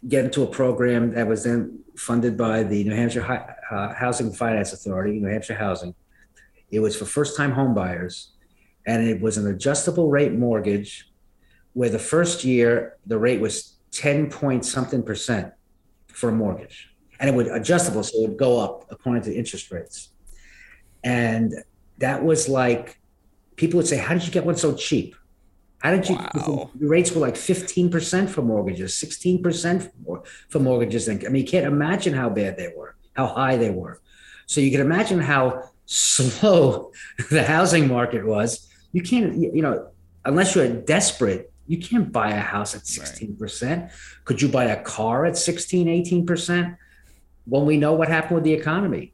get 0.06 0.24
into 0.26 0.42
a 0.42 0.46
program 0.46 1.14
that 1.14 1.26
was 1.26 1.42
then 1.42 1.80
funded 1.96 2.36
by 2.36 2.62
the 2.62 2.84
New 2.84 2.94
Hampshire 2.94 3.24
uh, 3.70 3.94
Housing 3.94 4.32
Finance 4.32 4.72
Authority, 4.72 5.18
New 5.18 5.28
Hampshire 5.28 5.56
Housing 5.56 5.94
it 6.70 6.80
was 6.80 6.96
for 6.96 7.04
first 7.04 7.36
time 7.36 7.52
home 7.52 7.74
buyers, 7.74 8.32
and 8.86 9.06
it 9.06 9.20
was 9.20 9.36
an 9.36 9.46
adjustable 9.46 10.08
rate 10.08 10.32
mortgage 10.32 11.10
where 11.74 11.90
the 11.90 11.98
first 11.98 12.44
year 12.44 12.96
the 13.06 13.18
rate 13.18 13.40
was 13.40 13.76
10 13.92 14.30
point 14.30 14.64
something 14.64 15.02
percent 15.02 15.52
for 16.08 16.30
a 16.30 16.32
mortgage. 16.32 16.90
And 17.18 17.30
it 17.30 17.34
would 17.34 17.46
adjustable, 17.46 18.02
so 18.02 18.18
it 18.18 18.28
would 18.28 18.38
go 18.38 18.60
up 18.60 18.86
according 18.90 19.22
to 19.24 19.34
interest 19.34 19.70
rates. 19.70 20.10
And 21.02 21.54
that 21.98 22.22
was 22.22 22.48
like 22.48 23.00
people 23.56 23.78
would 23.78 23.86
say, 23.86 23.96
How 23.96 24.14
did 24.14 24.26
you 24.26 24.32
get 24.32 24.44
one 24.44 24.56
so 24.56 24.74
cheap? 24.74 25.14
How 25.78 25.90
did 25.90 26.08
you? 26.08 26.16
Wow. 26.16 26.70
The 26.74 26.86
rates 26.86 27.12
were 27.12 27.20
like 27.20 27.34
15% 27.34 28.28
for 28.28 28.42
mortgages, 28.42 28.92
16% 28.94 29.90
for, 30.04 30.22
for 30.48 30.58
mortgages. 30.58 31.08
I 31.08 31.14
mean, 31.14 31.36
you 31.36 31.44
can't 31.44 31.66
imagine 31.66 32.14
how 32.14 32.28
bad 32.30 32.56
they 32.56 32.72
were, 32.76 32.96
how 33.14 33.26
high 33.26 33.56
they 33.56 33.70
were. 33.70 34.00
So 34.46 34.60
you 34.60 34.70
can 34.70 34.80
imagine 34.80 35.20
how 35.20 35.70
slow 35.86 36.92
the 37.30 37.42
housing 37.42 37.88
market 37.88 38.24
was, 38.24 38.68
you 38.92 39.02
can't, 39.02 39.36
you 39.36 39.62
know, 39.62 39.88
unless 40.24 40.54
you're 40.54 40.68
desperate, 40.68 41.52
you 41.66 41.78
can't 41.78 42.12
buy 42.12 42.30
a 42.30 42.40
house 42.40 42.74
at 42.74 42.82
16%. 42.82 43.38
Right. 43.40 43.90
Could 44.24 44.40
you 44.40 44.48
buy 44.48 44.64
a 44.64 44.82
car 44.82 45.26
at 45.26 45.36
16, 45.36 45.86
18%? 45.86 46.76
When 47.46 47.66
we 47.66 47.76
know 47.76 47.92
what 47.92 48.08
happened 48.08 48.36
with 48.36 48.44
the 48.44 48.52
economy. 48.52 49.12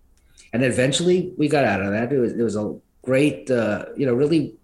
And 0.53 0.65
eventually 0.65 1.33
we 1.37 1.49
got 1.49 1.65
out 1.65 1.83
of 1.83 1.91
that. 1.93 2.13
It 2.13 2.19
was, 2.19 2.33
it 2.33 2.43
was 2.43 2.57
a 2.57 2.79
great, 3.03 3.51
uh, 3.51 3.87
you 3.97 4.07
know, 4.07 4.15
really, 4.15 4.55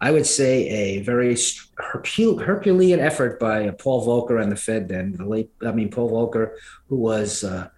I 0.00 0.10
would 0.10 0.26
say 0.26 0.68
a 0.68 1.02
very 1.02 1.36
Herculean 1.78 3.00
effort 3.00 3.40
by 3.40 3.70
Paul 3.70 4.06
Volcker 4.06 4.42
and 4.42 4.52
the 4.52 4.56
Fed 4.56 4.88
then, 4.88 5.12
the 5.12 5.24
late, 5.24 5.50
I 5.64 5.72
mean, 5.72 5.90
Paul 5.90 6.10
Volcker, 6.10 6.52
who 6.88 6.96
was 6.96 7.44
uh, 7.44 7.68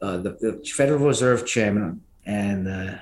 uh, 0.00 0.16
the, 0.18 0.30
the 0.40 0.70
Federal 0.74 1.06
Reserve 1.06 1.46
chairman 1.46 2.00
and 2.24 2.68
uh, 2.68 2.94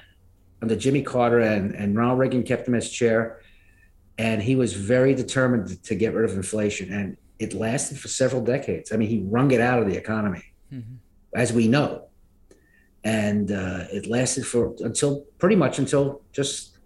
under 0.60 0.74
Jimmy 0.74 1.02
Carter 1.02 1.40
and, 1.40 1.74
and 1.74 1.96
Ronald 1.96 2.18
Reagan 2.18 2.42
kept 2.42 2.66
him 2.66 2.74
as 2.74 2.90
chair. 2.90 3.40
And 4.18 4.42
he 4.42 4.56
was 4.56 4.72
very 4.74 5.14
determined 5.14 5.68
to, 5.68 5.82
to 5.82 5.94
get 5.94 6.14
rid 6.14 6.28
of 6.28 6.36
inflation. 6.36 6.92
And 6.92 7.16
it 7.38 7.54
lasted 7.54 7.98
for 7.98 8.08
several 8.08 8.42
decades. 8.42 8.92
I 8.92 8.96
mean, 8.96 9.08
he 9.08 9.22
wrung 9.24 9.50
it 9.52 9.60
out 9.60 9.80
of 9.80 9.88
the 9.88 9.96
economy, 9.96 10.44
mm-hmm. 10.72 10.94
as 11.34 11.52
we 11.52 11.68
know. 11.68 12.08
And 13.04 13.52
uh, 13.52 13.84
it 13.92 14.06
lasted 14.06 14.46
for 14.46 14.74
until 14.80 15.24
pretty 15.38 15.56
much 15.56 15.78
until 15.78 16.22
just 16.32 16.78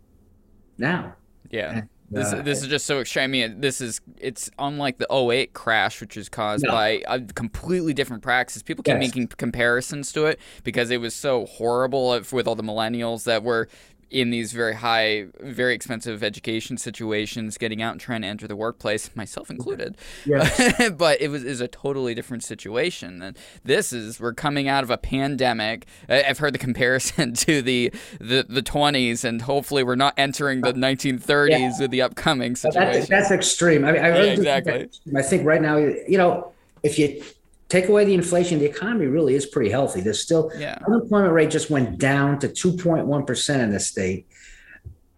now. 0.76 1.14
Yeah. 1.50 1.82
This, 2.10 2.32
uh, 2.32 2.42
this 2.42 2.62
is 2.62 2.68
just 2.68 2.86
so 2.86 3.00
extreme. 3.00 3.24
I 3.24 3.26
mean, 3.26 3.60
this 3.60 3.80
is 3.82 4.00
it's 4.16 4.50
unlike 4.58 4.96
the 4.96 5.06
08 5.12 5.52
crash, 5.52 6.00
which 6.00 6.16
is 6.16 6.28
caused 6.30 6.64
no. 6.64 6.70
by 6.70 7.02
a 7.06 7.20
completely 7.20 7.92
different 7.92 8.22
practice. 8.22 8.62
People 8.62 8.82
keep 8.82 8.94
yes. 8.94 9.00
making 9.00 9.26
comparisons 9.28 10.10
to 10.12 10.24
it 10.24 10.40
because 10.64 10.90
it 10.90 11.02
was 11.02 11.14
so 11.14 11.44
horrible 11.46 12.18
with 12.32 12.46
all 12.46 12.54
the 12.54 12.62
millennials 12.62 13.24
that 13.24 13.42
were 13.42 13.68
in 14.10 14.30
these 14.30 14.52
very 14.52 14.74
high, 14.74 15.26
very 15.40 15.74
expensive 15.74 16.22
education 16.22 16.78
situations, 16.78 17.58
getting 17.58 17.82
out 17.82 17.92
and 17.92 18.00
trying 18.00 18.22
to 18.22 18.28
enter 18.28 18.46
the 18.46 18.56
workplace, 18.56 19.10
myself 19.14 19.50
included. 19.50 19.96
Yes. 20.24 20.90
but 20.96 21.20
it 21.20 21.28
was 21.28 21.44
is 21.44 21.60
a 21.60 21.68
totally 21.68 22.14
different 22.14 22.42
situation. 22.42 23.22
And 23.22 23.36
this 23.64 23.92
is 23.92 24.20
we're 24.20 24.34
coming 24.34 24.68
out 24.68 24.84
of 24.84 24.90
a 24.90 24.98
pandemic. 24.98 25.86
I've 26.08 26.38
heard 26.38 26.54
the 26.54 26.58
comparison 26.58 27.32
to 27.34 27.62
the 27.62 27.92
the, 28.20 28.46
the 28.48 28.62
20s, 28.62 29.24
and 29.24 29.42
hopefully 29.42 29.82
we're 29.82 29.94
not 29.94 30.14
entering 30.16 30.62
the 30.62 30.72
1930s 30.72 31.50
yeah. 31.50 31.72
with 31.78 31.90
the 31.90 32.02
upcoming 32.02 32.56
situation. 32.56 32.92
That's, 32.92 33.08
that's 33.08 33.30
extreme. 33.30 33.84
I 33.84 33.92
mean, 33.92 34.04
I 34.04 34.08
yeah, 34.08 34.32
exactly. 34.32 34.88
I 35.16 35.22
think 35.22 35.44
right 35.44 35.60
now, 35.60 35.76
you 35.76 36.18
know, 36.18 36.52
if 36.82 36.98
you 36.98 37.22
take 37.68 37.88
away 37.88 38.04
the 38.04 38.14
inflation, 38.14 38.58
the 38.58 38.64
economy 38.64 39.06
really 39.06 39.34
is 39.34 39.46
pretty 39.46 39.70
healthy. 39.70 40.00
There's 40.00 40.20
still 40.20 40.50
yeah. 40.56 40.78
unemployment 40.87 41.32
rate 41.32 41.50
just 41.50 41.70
went 41.70 41.98
down 41.98 42.38
to 42.40 42.48
2.1 42.48 43.26
percent 43.26 43.62
in 43.62 43.70
the 43.70 43.80
state. 43.80 44.26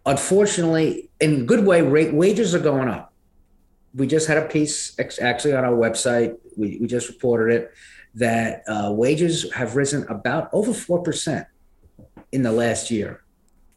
Unfortunately, 0.06 1.10
in 1.20 1.42
a 1.42 1.44
good 1.44 1.64
way, 1.64 1.82
rate 1.82 2.12
wages 2.12 2.54
are 2.54 2.60
going 2.60 2.88
up. 2.88 3.12
We 3.94 4.06
just 4.06 4.28
had 4.28 4.38
a 4.38 4.46
piece 4.46 4.98
actually 4.98 5.54
on 5.54 5.64
our 5.64 5.72
website. 5.72 6.36
We, 6.56 6.78
we 6.80 6.86
just 6.86 7.08
reported 7.08 7.54
it 7.54 7.72
that 8.14 8.64
uh, 8.66 8.92
wages 8.92 9.52
have 9.52 9.76
risen 9.76 10.06
about 10.08 10.48
over 10.52 10.72
four 10.72 11.02
percent 11.02 11.46
in 12.32 12.42
the 12.42 12.52
last 12.52 12.90
year 12.90 13.22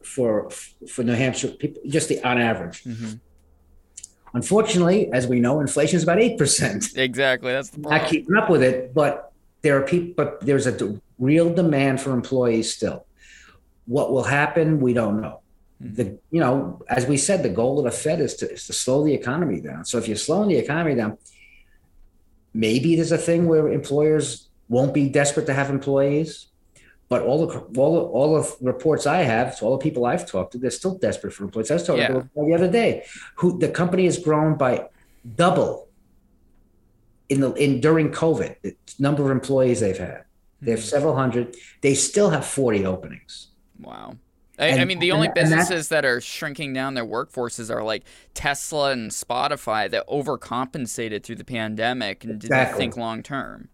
for 0.02 0.50
for 0.88 1.02
New 1.02 1.14
Hampshire 1.14 1.48
people, 1.48 1.82
just 1.86 2.08
the 2.08 2.22
on 2.24 2.40
average. 2.40 2.84
Mm-hmm. 2.84 3.14
Unfortunately, 4.34 5.10
as 5.12 5.26
we 5.28 5.38
know, 5.38 5.60
inflation 5.60 5.96
is 5.96 6.02
about 6.02 6.20
eight 6.20 6.36
percent. 6.36 6.88
Exactly, 6.96 7.52
that's 7.52 7.70
the 7.70 7.80
problem. 7.80 8.02
not 8.02 8.10
keeping 8.10 8.36
up 8.36 8.50
with 8.50 8.62
it. 8.62 8.92
But 8.92 9.32
there 9.62 9.80
are 9.80 9.86
people, 9.86 10.12
but 10.16 10.40
there's 10.40 10.66
a 10.66 11.00
real 11.18 11.54
demand 11.54 12.00
for 12.00 12.12
employees 12.12 12.74
still. 12.74 13.06
What 13.86 14.12
will 14.12 14.24
happen, 14.24 14.80
we 14.80 14.92
don't 14.92 15.20
know. 15.20 15.40
Hmm. 15.80 15.94
The 15.94 16.18
you 16.30 16.40
know, 16.40 16.82
as 16.88 17.06
we 17.06 17.16
said, 17.16 17.42
the 17.42 17.48
goal 17.48 17.78
of 17.78 17.84
the 17.84 17.90
Fed 17.92 18.20
is 18.20 18.34
to 18.36 18.50
is 18.50 18.66
to 18.66 18.72
slow 18.72 19.04
the 19.04 19.14
economy 19.14 19.60
down. 19.60 19.84
So 19.84 19.98
if 19.98 20.08
you're 20.08 20.16
slowing 20.16 20.48
the 20.48 20.56
economy 20.56 20.96
down, 20.96 21.16
maybe 22.52 22.96
there's 22.96 23.12
a 23.12 23.18
thing 23.18 23.46
where 23.46 23.68
employers 23.68 24.48
won't 24.68 24.94
be 24.94 25.08
desperate 25.08 25.46
to 25.46 25.54
have 25.54 25.70
employees. 25.70 26.48
But 27.14 27.22
all 27.22 27.46
the 27.46 27.60
all 27.78 27.96
all 28.08 28.42
the 28.42 28.56
reports 28.60 29.06
I 29.06 29.18
have, 29.18 29.54
so 29.54 29.66
all 29.66 29.78
the 29.78 29.82
people 29.84 30.04
I've 30.04 30.28
talked 30.28 30.50
to, 30.50 30.58
they're 30.58 30.68
still 30.72 30.98
desperate 30.98 31.32
for 31.32 31.44
employees. 31.44 31.70
I 31.70 31.74
was 31.74 31.86
talking 31.86 32.02
yeah. 32.02 32.22
the 32.34 32.54
other 32.54 32.68
day, 32.68 33.04
who 33.36 33.56
the 33.56 33.68
company 33.68 34.06
has 34.06 34.18
grown 34.18 34.56
by 34.56 34.88
double 35.36 35.86
in 37.28 37.38
the 37.38 37.52
in 37.52 37.80
during 37.80 38.10
COVID. 38.10 38.56
The 38.62 38.74
number 38.98 39.22
of 39.22 39.30
employees 39.30 39.78
they've 39.78 39.96
had, 39.96 40.24
they 40.60 40.72
have 40.72 40.80
hmm. 40.80 40.86
several 40.86 41.14
hundred. 41.14 41.54
They 41.82 41.94
still 41.94 42.30
have 42.30 42.44
forty 42.44 42.84
openings. 42.84 43.50
Wow. 43.78 44.16
I, 44.58 44.66
and, 44.66 44.80
I, 44.80 44.84
mean, 44.84 44.98
the 44.98 45.12
only 45.12 45.28
businesses 45.32 45.88
that 45.90 46.04
are 46.04 46.20
shrinking 46.20 46.72
down 46.72 46.94
their 46.94 47.06
workforces 47.06 47.72
are 47.72 47.84
like 47.84 48.02
Tesla 48.34 48.90
and 48.90 49.12
Spotify 49.12 49.88
that 49.88 50.04
overcompensated 50.08 51.22
through 51.22 51.36
the 51.36 51.44
pandemic 51.44 52.24
and 52.24 52.42
exactly. 52.42 52.64
didn't 52.64 52.76
think 52.76 52.96
long 52.96 53.22
term. 53.22 53.68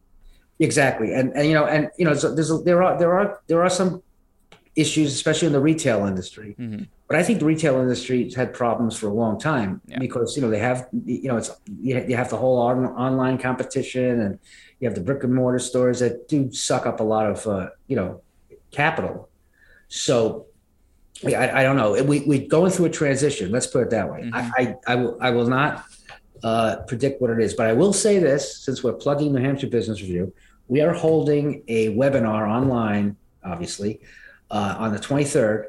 Exactly, 0.61 1.15
and 1.15 1.33
and 1.35 1.49
you 1.49 1.55
know, 1.55 1.65
and 1.65 1.91
you 1.99 2.05
know, 2.05 2.15
so 2.15 2.35
there's 2.35 2.51
a, 2.51 2.59
there 2.59 2.83
are 2.83 2.99
there 2.99 3.19
are 3.19 3.41
there 3.47 3.63
are 3.63 3.71
some 3.71 4.03
issues, 4.77 5.13
especially 5.13 5.47
in 5.47 5.53
the 5.53 5.61
retail 5.61 6.07
industry. 6.07 6.55
Mm-hmm. 6.59 6.85
But 7.09 7.17
I 7.17 7.23
think 7.23 7.41
the 7.41 7.45
retail 7.45 7.79
industry 7.79 8.25
has 8.25 8.35
had 8.35 8.55
problems 8.55 8.97
for 8.97 9.09
a 9.09 9.13
long 9.13 9.41
time 9.41 9.81
yeah. 9.87 9.99
because 9.99 10.37
you 10.37 10.43
know 10.43 10.51
they 10.51 10.59
have 10.59 10.89
you 11.05 11.29
know 11.29 11.37
it's 11.39 11.51
you 11.81 12.15
have 12.17 12.31
the 12.31 12.37
whole 12.37 12.59
on, 12.59 12.85
online 12.87 13.39
competition 13.39 14.21
and 14.21 14.39
you 14.79 14.87
have 14.89 14.95
the 14.95 15.01
brick 15.01 15.25
and 15.25 15.35
mortar 15.35 15.59
stores 15.59 15.99
that 16.01 16.29
do 16.29 16.53
suck 16.53 16.87
up 16.87 17.01
a 17.01 17.03
lot 17.03 17.27
of 17.27 17.47
uh, 17.47 17.71
you 17.89 17.97
know 17.97 18.23
capital. 18.71 19.29
So 19.89 20.47
I, 21.27 21.61
I 21.61 21.63
don't 21.63 21.77
know. 21.77 22.03
We 22.05 22.21
we 22.21 22.47
going 22.47 22.71
through 22.71 22.87
a 22.87 22.91
transition. 22.91 23.51
Let's 23.51 23.67
put 23.67 23.83
it 23.83 23.91
that 23.91 24.11
way. 24.11 24.23
Mm-hmm. 24.23 24.35
I, 24.35 24.77
I, 24.87 24.93
I 24.93 24.95
will 24.95 25.19
I 25.21 25.31
will 25.31 25.49
not 25.49 25.85
uh, 26.43 26.77
predict 26.87 27.21
what 27.21 27.31
it 27.31 27.41
is, 27.41 27.55
but 27.55 27.67
I 27.67 27.73
will 27.73 27.93
say 27.93 28.19
this: 28.19 28.63
since 28.65 28.85
we're 28.85 28.93
plugging 28.93 29.33
New 29.35 29.41
Hampshire 29.41 29.67
Business 29.67 30.01
Review, 30.01 30.33
we 30.71 30.81
are 30.81 30.93
holding 30.93 31.65
a 31.67 31.89
webinar 31.97 32.49
online, 32.49 33.17
obviously, 33.45 34.01
uh, 34.53 34.77
on 34.79 34.93
the 34.93 35.01
23rd, 35.01 35.65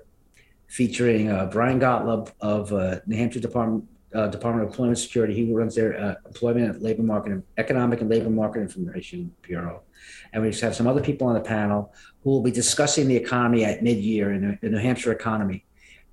featuring 0.67 1.27
uh, 1.27 1.47
Brian 1.47 1.79
Gottlob 1.79 2.31
of 2.39 2.71
uh, 2.71 2.99
New 3.07 3.17
Hampshire 3.17 3.39
Department 3.39 3.85
uh, 4.13 4.27
Department 4.27 4.65
of 4.65 4.71
Employment 4.71 4.99
Security. 4.99 5.33
He 5.33 5.51
runs 5.51 5.73
their 5.73 5.99
uh, 5.99 6.15
Employment 6.27 6.75
and 6.75 6.81
Labor 6.83 7.01
Market, 7.01 7.41
Economic 7.57 8.01
and 8.01 8.09
Labor 8.09 8.29
Market 8.29 8.59
Information 8.59 9.33
Bureau, 9.41 9.81
and 10.33 10.43
we 10.43 10.51
just 10.51 10.61
have 10.61 10.75
some 10.75 10.85
other 10.85 11.01
people 11.01 11.27
on 11.27 11.33
the 11.33 11.41
panel 11.41 11.93
who 12.23 12.29
will 12.29 12.43
be 12.43 12.51
discussing 12.51 13.07
the 13.07 13.15
economy 13.15 13.65
at 13.65 13.81
mid-year 13.81 14.31
in 14.31 14.59
the 14.61 14.69
New 14.69 14.77
Hampshire 14.77 15.11
economy. 15.11 15.65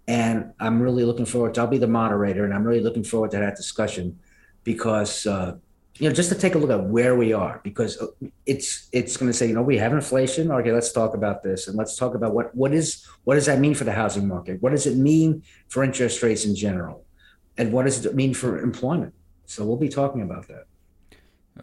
And 0.07 0.53
I'm 0.59 0.81
really 0.81 1.05
looking 1.05 1.27
forward 1.27 1.55
to, 1.55 1.61
I'll 1.61 1.67
be 1.67 1.77
the 1.77 1.87
moderator, 1.87 2.47
and 2.47 2.55
I'm 2.55 2.65
really 2.65 2.81
looking 2.81 3.05
forward 3.05 3.33
to 3.33 3.39
that 3.39 3.57
discussion 3.57 4.19
because, 4.65 5.27
uh, 5.27 5.57
you 5.99 6.09
know, 6.09 6.15
just 6.15 6.29
to 6.31 6.35
take 6.35 6.55
a 6.55 6.59
look 6.59 6.71
at 6.71 6.85
where 6.85 7.17
we 7.17 7.33
are, 7.33 7.61
because 7.65 8.03
it's 8.47 8.89
it's 8.93 9.17
going 9.17 9.31
to 9.31 9.37
say, 9.37 9.49
you 9.49 9.55
know, 9.55 9.63
we 9.63 9.79
have 9.79 9.93
inflation. 9.93 10.51
Okay, 10.51 10.73
let's 10.73 10.93
talk 10.93 11.15
about 11.15 11.43
this, 11.43 11.69
and 11.69 11.77
let's 11.77 11.97
talk 11.97 12.15
about 12.15 12.35
what 12.35 12.55
what 12.55 12.73
is 12.73 13.07
what 13.25 13.35
does 13.35 13.47
that 13.47 13.59
mean 13.59 13.75
for 13.75 13.85
the 13.85 13.93
housing 13.93 14.27
market? 14.27 14.63
What 14.63 14.71
does 14.71 14.87
it 14.87 14.97
mean 14.97 15.43
for 15.69 15.83
interest 15.83 16.23
rates 16.23 16.45
in 16.45 16.55
general, 16.55 17.05
and 17.57 17.73
what 17.73 17.85
does 17.85 18.05
it 18.07 18.15
mean 18.15 18.35
for 18.35 18.61
employment? 18.61 19.15
So 19.47 19.65
we'll 19.65 19.77
be 19.77 19.89
talking 19.89 20.23
about 20.23 20.49
that 20.49 20.67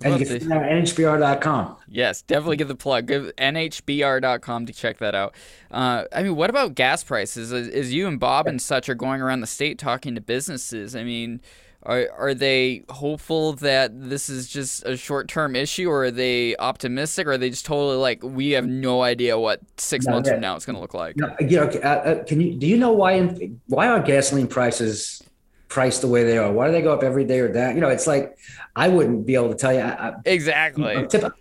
and 0.03 0.19
you 0.19 0.25
can 0.25 0.39
find 0.39 0.61
nhbr.com. 0.63 1.77
Yes, 1.87 2.21
definitely 2.21 2.57
give 2.57 2.67
the 2.67 2.75
plug. 2.75 3.07
Give 3.07 3.31
nhbr.com 3.37 4.65
to 4.65 4.73
check 4.73 4.97
that 4.99 5.15
out. 5.15 5.35
Uh, 5.71 6.05
I 6.13 6.23
mean, 6.23 6.35
what 6.35 6.49
about 6.49 6.75
gas 6.75 7.03
prices? 7.03 7.51
Is, 7.51 7.69
as, 7.69 7.93
you 7.93 8.07
and 8.07 8.19
Bob 8.19 8.47
and 8.47 8.61
such 8.61 8.89
are 8.89 8.95
going 8.95 9.21
around 9.21 9.41
the 9.41 9.47
state 9.47 9.79
talking 9.79 10.15
to 10.15 10.21
businesses, 10.21 10.95
I 10.95 11.03
mean, 11.03 11.41
are, 11.85 12.07
are 12.17 12.33
they 12.33 12.83
hopeful 12.89 13.53
that 13.53 13.91
this 14.09 14.29
is 14.29 14.47
just 14.47 14.85
a 14.85 14.97
short 14.97 15.27
term 15.27 15.55
issue, 15.55 15.89
or 15.89 16.05
are 16.05 16.11
they 16.11 16.55
optimistic, 16.57 17.27
or 17.27 17.33
are 17.33 17.37
they 17.37 17.49
just 17.49 17.65
totally 17.65 17.97
like, 17.97 18.23
we 18.23 18.51
have 18.51 18.67
no 18.67 19.03
idea 19.03 19.37
what 19.37 19.61
six 19.77 20.05
no, 20.05 20.13
months 20.13 20.27
yeah. 20.27 20.35
from 20.35 20.41
now 20.41 20.55
it's 20.55 20.65
going 20.65 20.75
to 20.75 20.81
look 20.81 20.93
like? 20.93 21.15
No, 21.17 21.35
you 21.39 21.57
know, 21.57 21.67
uh, 21.67 21.87
uh, 21.87 22.23
can 22.23 22.41
you 22.41 22.55
do 22.55 22.67
you 22.67 22.77
know 22.77 22.91
why 22.91 23.13
in, 23.13 23.61
why 23.67 23.87
are 23.87 23.99
gasoline 23.99 24.47
prices 24.47 25.21
priced 25.67 26.01
the 26.01 26.07
way 26.07 26.23
they 26.23 26.37
are? 26.37 26.51
Why 26.51 26.67
do 26.67 26.71
they 26.71 26.81
go 26.81 26.93
up 26.93 27.03
every 27.03 27.25
day 27.25 27.39
or 27.39 27.51
down? 27.51 27.75
You 27.75 27.81
know, 27.81 27.89
it's 27.89 28.07
like 28.07 28.37
I 28.75 28.87
wouldn't 28.89 29.25
be 29.25 29.35
able 29.35 29.49
to 29.49 29.55
tell 29.55 29.73
you. 29.73 29.79
I, 29.79 30.13
exactly. 30.25 31.07
Tip, 31.07 31.31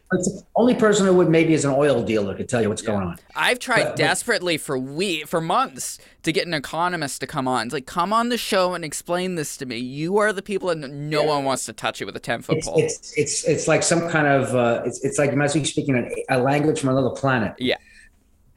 only 0.55 0.75
person 0.75 1.07
who 1.07 1.15
would 1.15 1.29
maybe 1.29 1.53
is 1.53 1.65
an 1.65 1.73
oil 1.73 2.03
dealer 2.03 2.35
could 2.35 2.49
tell 2.49 2.63
you 2.63 2.69
what's 2.69 2.83
yeah. 2.83 2.91
going 2.91 3.09
on. 3.09 3.19
I've 3.35 3.59
tried 3.59 3.85
but, 3.85 3.97
desperately 3.97 4.57
for 4.57 4.79
we 4.79 5.25
for 5.25 5.41
months 5.41 5.99
to 6.23 6.33
get 6.33 6.47
an 6.47 6.55
economist 6.55 7.21
to 7.21 7.27
come 7.27 7.49
on. 7.49 7.67
It's 7.67 7.75
like 7.75 7.87
come 7.87 8.13
on 8.13 8.29
the 8.29 8.39
show 8.39 8.75
and 8.75 8.85
explain 8.85 9.35
this 9.35 9.57
to 9.59 9.67
me. 9.67 9.79
You 9.79 10.19
are 10.19 10.33
the 10.33 10.43
people 10.43 10.69
that 10.69 10.77
no 10.77 11.23
yeah. 11.23 11.29
one 11.29 11.45
wants 11.45 11.67
to 11.67 11.73
touch 11.73 12.01
it 12.01 12.05
with 12.05 12.17
a 12.17 12.21
ten 12.21 12.43
foot 12.43 12.63
pole. 12.63 12.75
It's, 12.79 13.13
it's 13.17 13.45
it's 13.45 13.69
like 13.69 13.83
some 13.83 14.09
kind 14.09 14.27
of 14.27 14.55
uh, 14.55 14.83
it's 14.85 15.05
it's 15.05 15.19
like 15.19 15.31
you 15.33 15.37
might 15.37 15.53
be 15.53 15.65
speaking 15.65 15.97
a, 15.97 16.37
a 16.37 16.39
language 16.39 16.81
from 16.81 16.91
another 16.91 17.11
planet. 17.11 17.55
Yeah. 17.59 17.77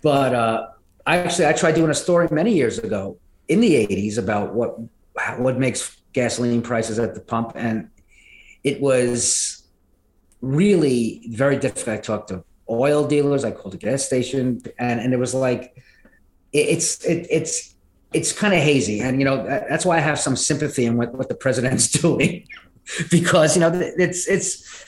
But 0.03 0.35
uh, 0.35 0.67
I 1.05 1.17
actually 1.17 1.47
I 1.47 1.53
tried 1.53 1.75
doing 1.75 1.89
a 1.89 1.95
story 1.95 2.27
many 2.31 2.53
years 2.53 2.77
ago 2.77 3.17
in 3.47 3.59
the 3.59 3.73
'80s 3.87 4.17
about 4.17 4.53
what 4.53 4.77
what 5.37 5.57
makes 5.57 5.97
gasoline 6.13 6.61
prices 6.61 6.99
at 6.99 7.13
the 7.13 7.21
pump, 7.21 7.53
and 7.55 7.89
it 8.63 8.81
was 8.81 9.63
really 10.41 11.21
very 11.29 11.57
difficult. 11.57 11.97
I 11.99 12.01
talked 12.01 12.29
to 12.29 12.43
oil 12.69 13.07
dealers, 13.07 13.43
I 13.43 13.51
called 13.51 13.73
a 13.73 13.77
gas 13.77 14.05
station, 14.05 14.61
and 14.77 14.99
and 14.99 15.13
it 15.13 15.17
was 15.17 15.33
like 15.33 15.75
it's 16.53 17.03
it, 17.05 17.27
it's 17.29 17.75
it's 18.13 18.31
kind 18.31 18.53
of 18.53 18.61
hazy, 18.61 19.01
and 19.01 19.19
you 19.19 19.25
know 19.25 19.43
that's 19.45 19.85
why 19.85 19.97
I 19.97 20.01
have 20.01 20.19
some 20.19 20.35
sympathy 20.35 20.85
in 20.85 20.97
what 20.97 21.13
what 21.13 21.29
the 21.29 21.35
president's 21.35 21.89
doing, 22.01 22.47
because 23.09 23.55
you 23.55 23.61
know 23.61 23.71
it's 23.73 24.27
it's 24.27 24.85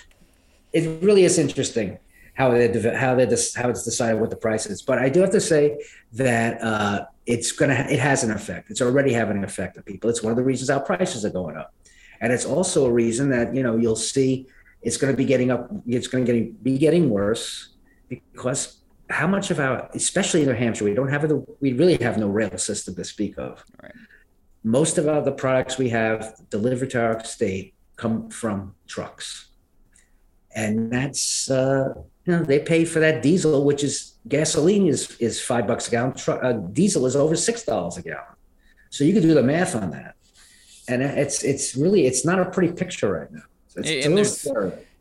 it 0.74 1.02
really 1.02 1.24
is 1.24 1.38
interesting 1.38 1.98
how 2.36 2.52
they 2.52 2.68
how 2.96 3.16
they 3.16 3.26
how 3.56 3.70
it's 3.70 3.84
decided 3.84 4.20
what 4.20 4.30
the 4.30 4.36
price 4.36 4.66
is. 4.66 4.82
But 4.82 5.00
I 5.00 5.10
do 5.10 5.20
have 5.22 5.32
to 5.32 5.42
say 5.42 5.78
that 6.14 6.62
uh, 6.62 7.06
it's 7.30 7.52
gonna 7.52 7.86
it 7.90 8.00
has 8.00 8.24
an 8.24 8.32
effect. 8.32 8.72
It's 8.72 8.82
already 8.82 9.14
having 9.14 9.38
an 9.38 9.44
effect 9.44 9.78
on 9.78 9.84
people. 9.84 10.10
It's 10.10 10.24
one 10.24 10.32
of 10.32 10.38
the 10.38 10.44
reasons 10.44 10.72
our 10.72 10.80
prices 10.82 11.24
are 11.24 11.30
going 11.30 11.56
up, 11.56 11.74
and 12.22 12.34
it's 12.34 12.46
also 12.46 12.88
a 12.88 12.92
reason 12.92 13.30
that 13.30 13.54
you 13.54 13.62
know 13.62 13.78
you'll 13.78 14.04
see 14.14 14.48
it's 14.82 14.98
going 14.98 15.14
to 15.14 15.18
be 15.18 15.26
getting 15.26 15.52
up. 15.52 15.70
It's 15.86 16.08
going 16.08 16.26
to 16.26 16.32
getting 16.32 16.54
be 16.54 16.78
getting 16.78 17.10
worse 17.10 17.76
because 18.08 18.82
how 19.10 19.28
much 19.28 19.52
of 19.52 19.60
our, 19.60 19.90
especially 19.94 20.42
in 20.42 20.48
New 20.48 20.56
Hampshire, 20.56 20.86
we 20.86 20.96
don't 20.96 21.10
have 21.10 21.28
the 21.28 21.46
we 21.60 21.74
really 21.74 21.98
have 21.98 22.18
no 22.18 22.28
rail 22.28 22.58
system 22.58 22.96
to 22.96 23.04
speak 23.04 23.38
of. 23.38 23.64
Right. 23.82 23.92
Most 24.64 24.98
of 24.98 25.08
our, 25.08 25.22
the 25.22 25.32
products 25.32 25.78
we 25.78 25.90
have 25.90 26.36
delivered 26.50 26.90
to 26.92 27.02
our 27.02 27.24
state 27.24 27.76
come 27.96 28.30
from 28.30 28.76
trucks, 28.88 29.50
and 30.56 30.92
that's 30.92 31.50
uh, 31.52 31.94
you 32.30 32.38
know 32.38 32.44
they 32.44 32.60
pay 32.60 32.86
for 32.86 33.00
that 33.00 33.24
diesel, 33.24 33.66
which 33.66 33.84
is 33.84 34.14
gasoline 34.28 34.86
is 34.86 35.18
is 35.20 35.42
five 35.42 35.66
bucks 35.66 35.88
a 35.88 35.92
gallon. 35.92 36.14
uh, 36.28 36.54
diesel 36.54 37.08
is 37.08 37.16
over 37.16 37.36
six 37.36 37.64
dollars 37.64 37.98
a 37.98 38.04
gallon. 38.04 38.36
So 38.92 39.04
you 39.04 39.14
can 39.14 39.24
do 39.24 39.34
the 39.34 39.42
math 39.42 39.76
on 39.76 39.90
that, 39.92 40.16
and 40.88 41.02
it's 41.02 41.44
it's 41.44 41.76
really 41.76 42.06
it's 42.06 42.24
not 42.24 42.40
a 42.40 42.46
pretty 42.46 42.72
picture 42.72 43.12
right 43.12 43.32
now. 43.32 43.42
It's, 43.76 44.06
and, 44.06 44.18
there's, 44.18 44.46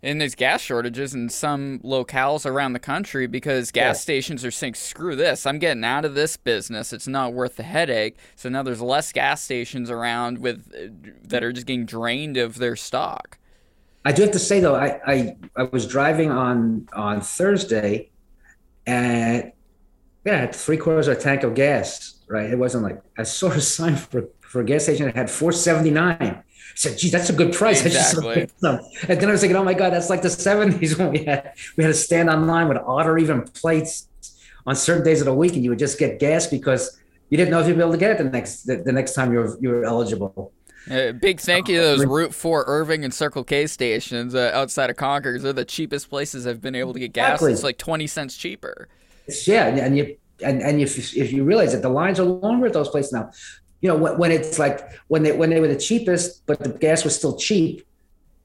and 0.02 0.20
there's 0.20 0.34
gas 0.34 0.60
shortages 0.60 1.14
in 1.14 1.28
some 1.28 1.80
locales 1.80 2.46
around 2.46 2.74
the 2.74 2.78
country 2.78 3.26
because 3.26 3.72
gas 3.72 3.96
yeah. 3.96 4.00
stations 4.00 4.42
are 4.42 4.50
saying, 4.50 4.74
"Screw 4.74 5.14
this! 5.14 5.44
I'm 5.44 5.58
getting 5.58 5.84
out 5.84 6.06
of 6.06 6.14
this 6.14 6.38
business. 6.38 6.94
It's 6.94 7.08
not 7.08 7.34
worth 7.34 7.56
the 7.56 7.62
headache." 7.62 8.16
So 8.36 8.48
now 8.48 8.62
there's 8.62 8.80
less 8.80 9.12
gas 9.12 9.42
stations 9.42 9.90
around 9.90 10.38
with 10.38 11.28
that 11.28 11.44
are 11.44 11.52
just 11.52 11.66
getting 11.66 11.84
drained 11.84 12.38
of 12.38 12.56
their 12.56 12.76
stock. 12.76 13.36
I 14.04 14.12
do 14.12 14.22
have 14.22 14.32
to 14.32 14.38
say 14.38 14.60
though, 14.60 14.74
I 14.74 15.00
I, 15.06 15.36
I 15.56 15.62
was 15.64 15.86
driving 15.86 16.30
on 16.30 16.88
on 16.92 17.20
Thursday 17.20 18.10
and 18.86 19.52
yeah, 20.24 20.34
I 20.34 20.36
had 20.36 20.54
three 20.54 20.76
quarters 20.76 21.08
of 21.08 21.16
a 21.18 21.20
tank 21.20 21.42
of 21.42 21.54
gas. 21.54 22.14
Right, 22.28 22.50
it 22.50 22.58
wasn't 22.58 22.84
like 22.84 23.00
I 23.16 23.22
saw 23.22 23.48
a 23.48 23.60
sign 23.76 23.96
for 23.96 24.28
for 24.40 24.60
a 24.60 24.64
gas 24.64 24.84
station 24.84 25.06
that 25.06 25.14
had 25.14 25.30
479. 25.30 26.16
I 26.20 26.42
said, 26.74 26.98
"Gee, 26.98 27.10
that's 27.10 27.30
a 27.30 27.32
good 27.32 27.52
price." 27.52 27.84
Exactly. 27.84 28.48
and 28.62 29.20
then 29.20 29.28
I 29.28 29.32
was 29.32 29.40
thinking, 29.40 29.56
"Oh 29.56 29.64
my 29.64 29.74
god, 29.74 29.92
that's 29.92 30.10
like 30.10 30.22
the 30.22 30.28
70s 30.28 30.98
when 30.98 31.10
we 31.16 31.24
had 31.24 31.52
we 31.76 31.84
had 31.84 31.90
to 31.90 31.98
stand 31.98 32.30
online 32.30 32.68
with 32.68 32.78
odd 32.78 33.06
or 33.06 33.18
even 33.18 33.42
plates 33.42 34.08
on 34.66 34.76
certain 34.76 35.04
days 35.04 35.20
of 35.20 35.26
the 35.26 35.34
week, 35.34 35.54
and 35.54 35.64
you 35.64 35.70
would 35.70 35.78
just 35.78 35.98
get 35.98 36.18
gas 36.18 36.46
because 36.46 36.98
you 37.30 37.36
didn't 37.36 37.50
know 37.50 37.60
if 37.60 37.66
you'd 37.66 37.76
be 37.76 37.82
able 37.82 37.92
to 37.92 37.98
get 37.98 38.12
it 38.12 38.18
the 38.18 38.24
next 38.24 38.64
the, 38.64 38.76
the 38.76 38.92
next 38.92 39.14
time 39.14 39.32
you 39.32 39.38
were 39.38 39.58
you 39.60 39.68
were 39.70 39.84
eligible." 39.84 40.52
Uh, 40.90 41.12
big 41.12 41.40
thank 41.40 41.68
you 41.68 41.76
to 41.76 41.82
those 41.82 42.06
Route 42.06 42.34
4 42.34 42.64
Irving 42.66 43.04
and 43.04 43.12
Circle 43.12 43.44
K 43.44 43.66
stations 43.66 44.34
uh, 44.34 44.50
outside 44.54 44.90
of 44.90 44.96
Concord. 44.96 45.42
They're 45.42 45.52
the 45.52 45.64
cheapest 45.64 46.08
places 46.08 46.46
I've 46.46 46.60
been 46.60 46.74
able 46.74 46.92
to 46.92 46.98
get 46.98 47.12
gas. 47.12 47.34
Exactly. 47.34 47.52
It's 47.52 47.62
like 47.62 47.78
20 47.78 48.06
cents 48.06 48.36
cheaper. 48.36 48.88
Yeah, 49.46 49.66
and 49.66 49.96
you 49.96 50.16
and, 50.42 50.62
and 50.62 50.80
if, 50.80 51.16
if 51.16 51.32
you 51.32 51.44
realize 51.44 51.72
that 51.72 51.82
the 51.82 51.88
lines 51.88 52.20
are 52.20 52.24
longer 52.24 52.66
at 52.66 52.72
those 52.72 52.88
places 52.88 53.12
now, 53.12 53.30
you 53.80 53.88
know 53.88 53.96
when, 53.96 54.18
when 54.18 54.32
it's 54.32 54.58
like 54.58 54.90
when 55.08 55.22
they 55.22 55.32
when 55.32 55.50
they 55.50 55.60
were 55.60 55.68
the 55.68 55.76
cheapest, 55.76 56.46
but 56.46 56.58
the 56.58 56.70
gas 56.70 57.04
was 57.04 57.14
still 57.14 57.36
cheap. 57.36 57.86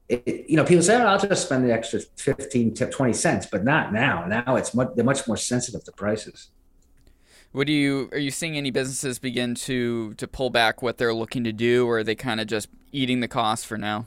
It, 0.08 0.44
you 0.48 0.56
know, 0.56 0.64
people 0.64 0.82
say, 0.82 0.96
oh, 0.96 1.06
"I'll 1.06 1.18
just 1.18 1.46
spend 1.46 1.64
the 1.64 1.72
extra 1.72 2.00
15 2.16 2.74
to 2.74 2.90
20 2.90 3.12
cents," 3.14 3.46
but 3.50 3.64
not 3.64 3.92
now. 3.92 4.26
Now 4.26 4.56
it's 4.56 4.74
much 4.74 4.90
they're 4.94 5.04
much 5.04 5.26
more 5.26 5.36
sensitive 5.36 5.82
to 5.84 5.92
prices. 5.92 6.50
What 7.54 7.68
do 7.68 7.72
you 7.72 8.08
are 8.10 8.18
you 8.18 8.32
seeing 8.32 8.56
any 8.56 8.72
businesses 8.72 9.20
begin 9.20 9.54
to 9.54 10.12
to 10.14 10.26
pull 10.26 10.50
back 10.50 10.82
what 10.82 10.98
they're 10.98 11.14
looking 11.14 11.44
to 11.44 11.52
do, 11.52 11.86
or 11.86 11.98
are 11.98 12.04
they 12.04 12.16
kind 12.16 12.40
of 12.40 12.48
just 12.48 12.68
eating 12.90 13.20
the 13.20 13.28
cost 13.28 13.64
for 13.64 13.78
now? 13.78 14.06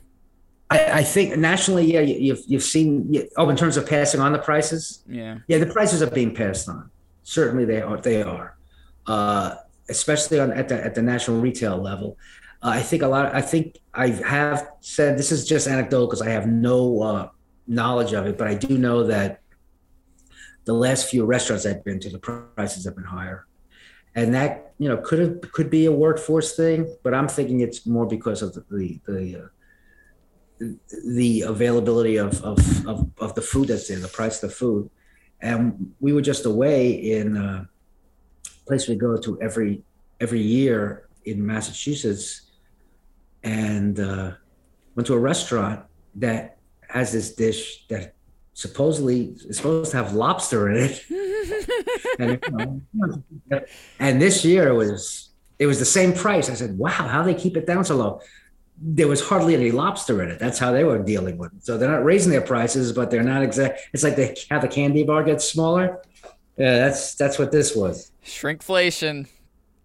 I, 0.69 0.99
I 0.99 1.03
think 1.03 1.38
nationally, 1.38 1.93
yeah, 1.93 2.01
you've 2.01 2.43
you've 2.45 2.62
seen 2.62 3.29
oh 3.38 3.49
in 3.49 3.55
terms 3.55 3.77
of 3.77 3.88
passing 3.88 4.19
on 4.19 4.33
the 4.33 4.38
prices. 4.38 5.01
Yeah, 5.07 5.38
yeah, 5.47 5.60
the 5.60 5.65
prices 5.65 6.01
are 6.01 6.12
being 6.12 6.36
passed 6.36 6.67
on. 6.67 6.91
Certainly, 7.23 7.63
they 7.63 7.81
are. 7.81 7.95
They 8.01 8.21
are, 8.21 8.57
uh, 9.05 9.55
especially 9.88 10.41
on 10.41 10.51
at 10.51 10.67
the 10.67 10.83
at 10.83 10.93
the 10.93 11.01
national 11.01 11.39
retail 11.39 11.77
level. 11.77 12.17
Uh, 12.62 12.71
I 12.71 12.81
think 12.81 13.01
a 13.01 13.07
lot. 13.07 13.33
I 13.33 13.41
think 13.41 13.77
I 13.93 14.10
have 14.10 14.67
said 14.81 15.17
this 15.17 15.31
is 15.31 15.47
just 15.47 15.69
anecdotal 15.69 16.07
because 16.07 16.21
I 16.21 16.31
have 16.31 16.47
no 16.47 17.01
uh, 17.01 17.29
knowledge 17.65 18.12
of 18.12 18.25
it, 18.25 18.38
but 18.38 18.49
I 18.49 18.55
do 18.55 18.77
know 18.77 19.05
that 19.05 19.39
the 20.67 20.73
last 20.73 21.10
few 21.10 21.23
restaurants 21.23 21.65
I've 21.65 21.84
been 21.84 21.97
to, 22.01 22.10
the 22.10 22.19
prices 22.19 22.84
have 22.84 22.95
been 22.95 23.06
higher. 23.06 23.47
And 24.15 24.34
that, 24.34 24.73
you 24.77 24.89
know, 24.89 24.97
could 24.97 25.19
have, 25.19 25.51
could 25.53 25.69
be 25.69 25.86
a 25.86 25.91
workforce 25.91 26.58
thing, 26.58 26.93
but 27.03 27.13
I'm 27.13 27.30
thinking 27.30 27.62
it's 27.62 27.86
more 27.86 28.06
because 28.06 28.41
of 28.41 28.53
the, 28.53 28.65
the, 28.69 28.99
the, 29.08 29.49
uh, 30.62 30.67
the 31.08 31.41
availability 31.41 32.17
of, 32.17 32.43
of, 32.43 32.86
of, 32.86 33.10
of, 33.17 33.34
the 33.36 33.41
food 33.41 33.69
that's 33.69 33.88
there, 33.88 33.97
the 33.99 34.10
price 34.10 34.43
of 34.43 34.49
the 34.49 34.56
food. 34.56 34.89
And 35.41 35.93
we 36.01 36.12
were 36.12 36.21
just 36.21 36.45
away 36.45 36.91
in 36.91 37.38
a 37.38 37.69
place 38.65 38.89
we 38.89 38.95
go 38.95 39.15
to 39.15 39.41
every, 39.41 39.84
every 40.19 40.41
year 40.41 41.08
in 41.23 41.45
Massachusetts 41.45 42.51
and 43.43 43.99
uh, 44.01 44.32
went 44.95 45.08
to 45.08 45.13
a 45.13 45.19
restaurant 45.19 45.86
that 46.15 46.58
has 46.89 47.13
this 47.13 47.36
dish 47.36 47.86
that 47.88 48.16
supposedly 48.58 49.36
it's 49.46 49.58
supposed 49.58 49.91
to 49.91 49.98
have 49.98 50.13
lobster 50.13 50.67
in 50.67 50.78
it. 50.78 51.04
and, 52.20 52.39
you 52.43 52.82
know, 53.52 53.62
and 54.00 54.20
this 54.20 54.43
year 54.43 54.70
it 54.70 54.74
was 54.74 55.30
it 55.60 55.67
was 55.67 55.78
the 55.78 55.86
same 55.86 56.12
price. 56.12 56.50
I 56.50 56.56
said, 56.56 56.76
"Wow, 56.78 56.89
how 56.89 57.22
they 57.22 57.36
keep 57.36 57.56
it 57.56 57.67
down 57.67 57.86
so 57.86 57.96
low?" 57.96 58.22
There 58.80 59.08
was 59.08 59.22
hardly 59.22 59.54
any 59.54 59.70
lobster 59.70 60.24
in 60.24 60.30
it. 60.30 60.39
That's 60.39 60.58
how 60.58 60.72
they 60.72 60.84
were 60.84 60.98
dealing 60.98 61.38
with 61.38 61.54
it. 61.54 61.65
So 61.65 61.78
they're 61.78 61.89
not 61.89 62.04
raising 62.04 62.32
their 62.32 62.41
prices, 62.41 62.91
but 62.91 63.12
they're 63.12 63.24
not 63.24 63.43
exact. 63.43 63.82
It's 63.93 64.04
like 64.04 64.15
they 64.15 64.36
how 64.50 64.60
the 64.60 64.67
candy 64.67 65.04
bar 65.04 65.24
gets 65.24 65.48
smaller. 65.48 66.02
Yeah, 66.58 66.78
that's 66.80 67.13
that's 67.13 67.38
what 67.38 67.52
this 67.52 67.76
was. 67.76 68.12
Shrinkflation. 68.26 69.28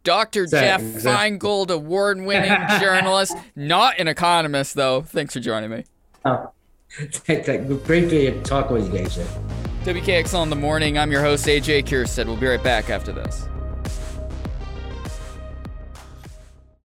Dr. 0.03 0.47
Jeff 0.47 0.81
Exactly. 0.81 1.39
Feingold, 1.39 1.71
award 1.71 2.21
winning 2.21 2.59
journalist, 2.81 3.37
not 3.55 4.01
an 4.01 4.09
economist, 4.09 4.75
though. 4.75 5.03
Thanks 5.03 5.33
for 5.35 5.39
joining 5.39 5.71
me. 5.71 5.85
Oh, 6.25 6.51
great 7.85 8.11
to 8.11 8.42
talk 8.42 8.70
with 8.70 8.92
you, 8.92 8.98
guys. 8.98 9.16
AJ. 9.16 9.26
WKXL 9.85 10.42
in 10.42 10.50
the 10.50 10.57
morning. 10.57 10.98
I'm 10.98 11.11
your 11.11 11.22
host, 11.22 11.46
AJ 11.46 11.85
Kierstead. 11.85 12.26
We'll 12.26 12.37
be 12.37 12.46
right 12.46 12.62
back 12.62 12.90
after 12.90 13.12
this. 13.12 13.48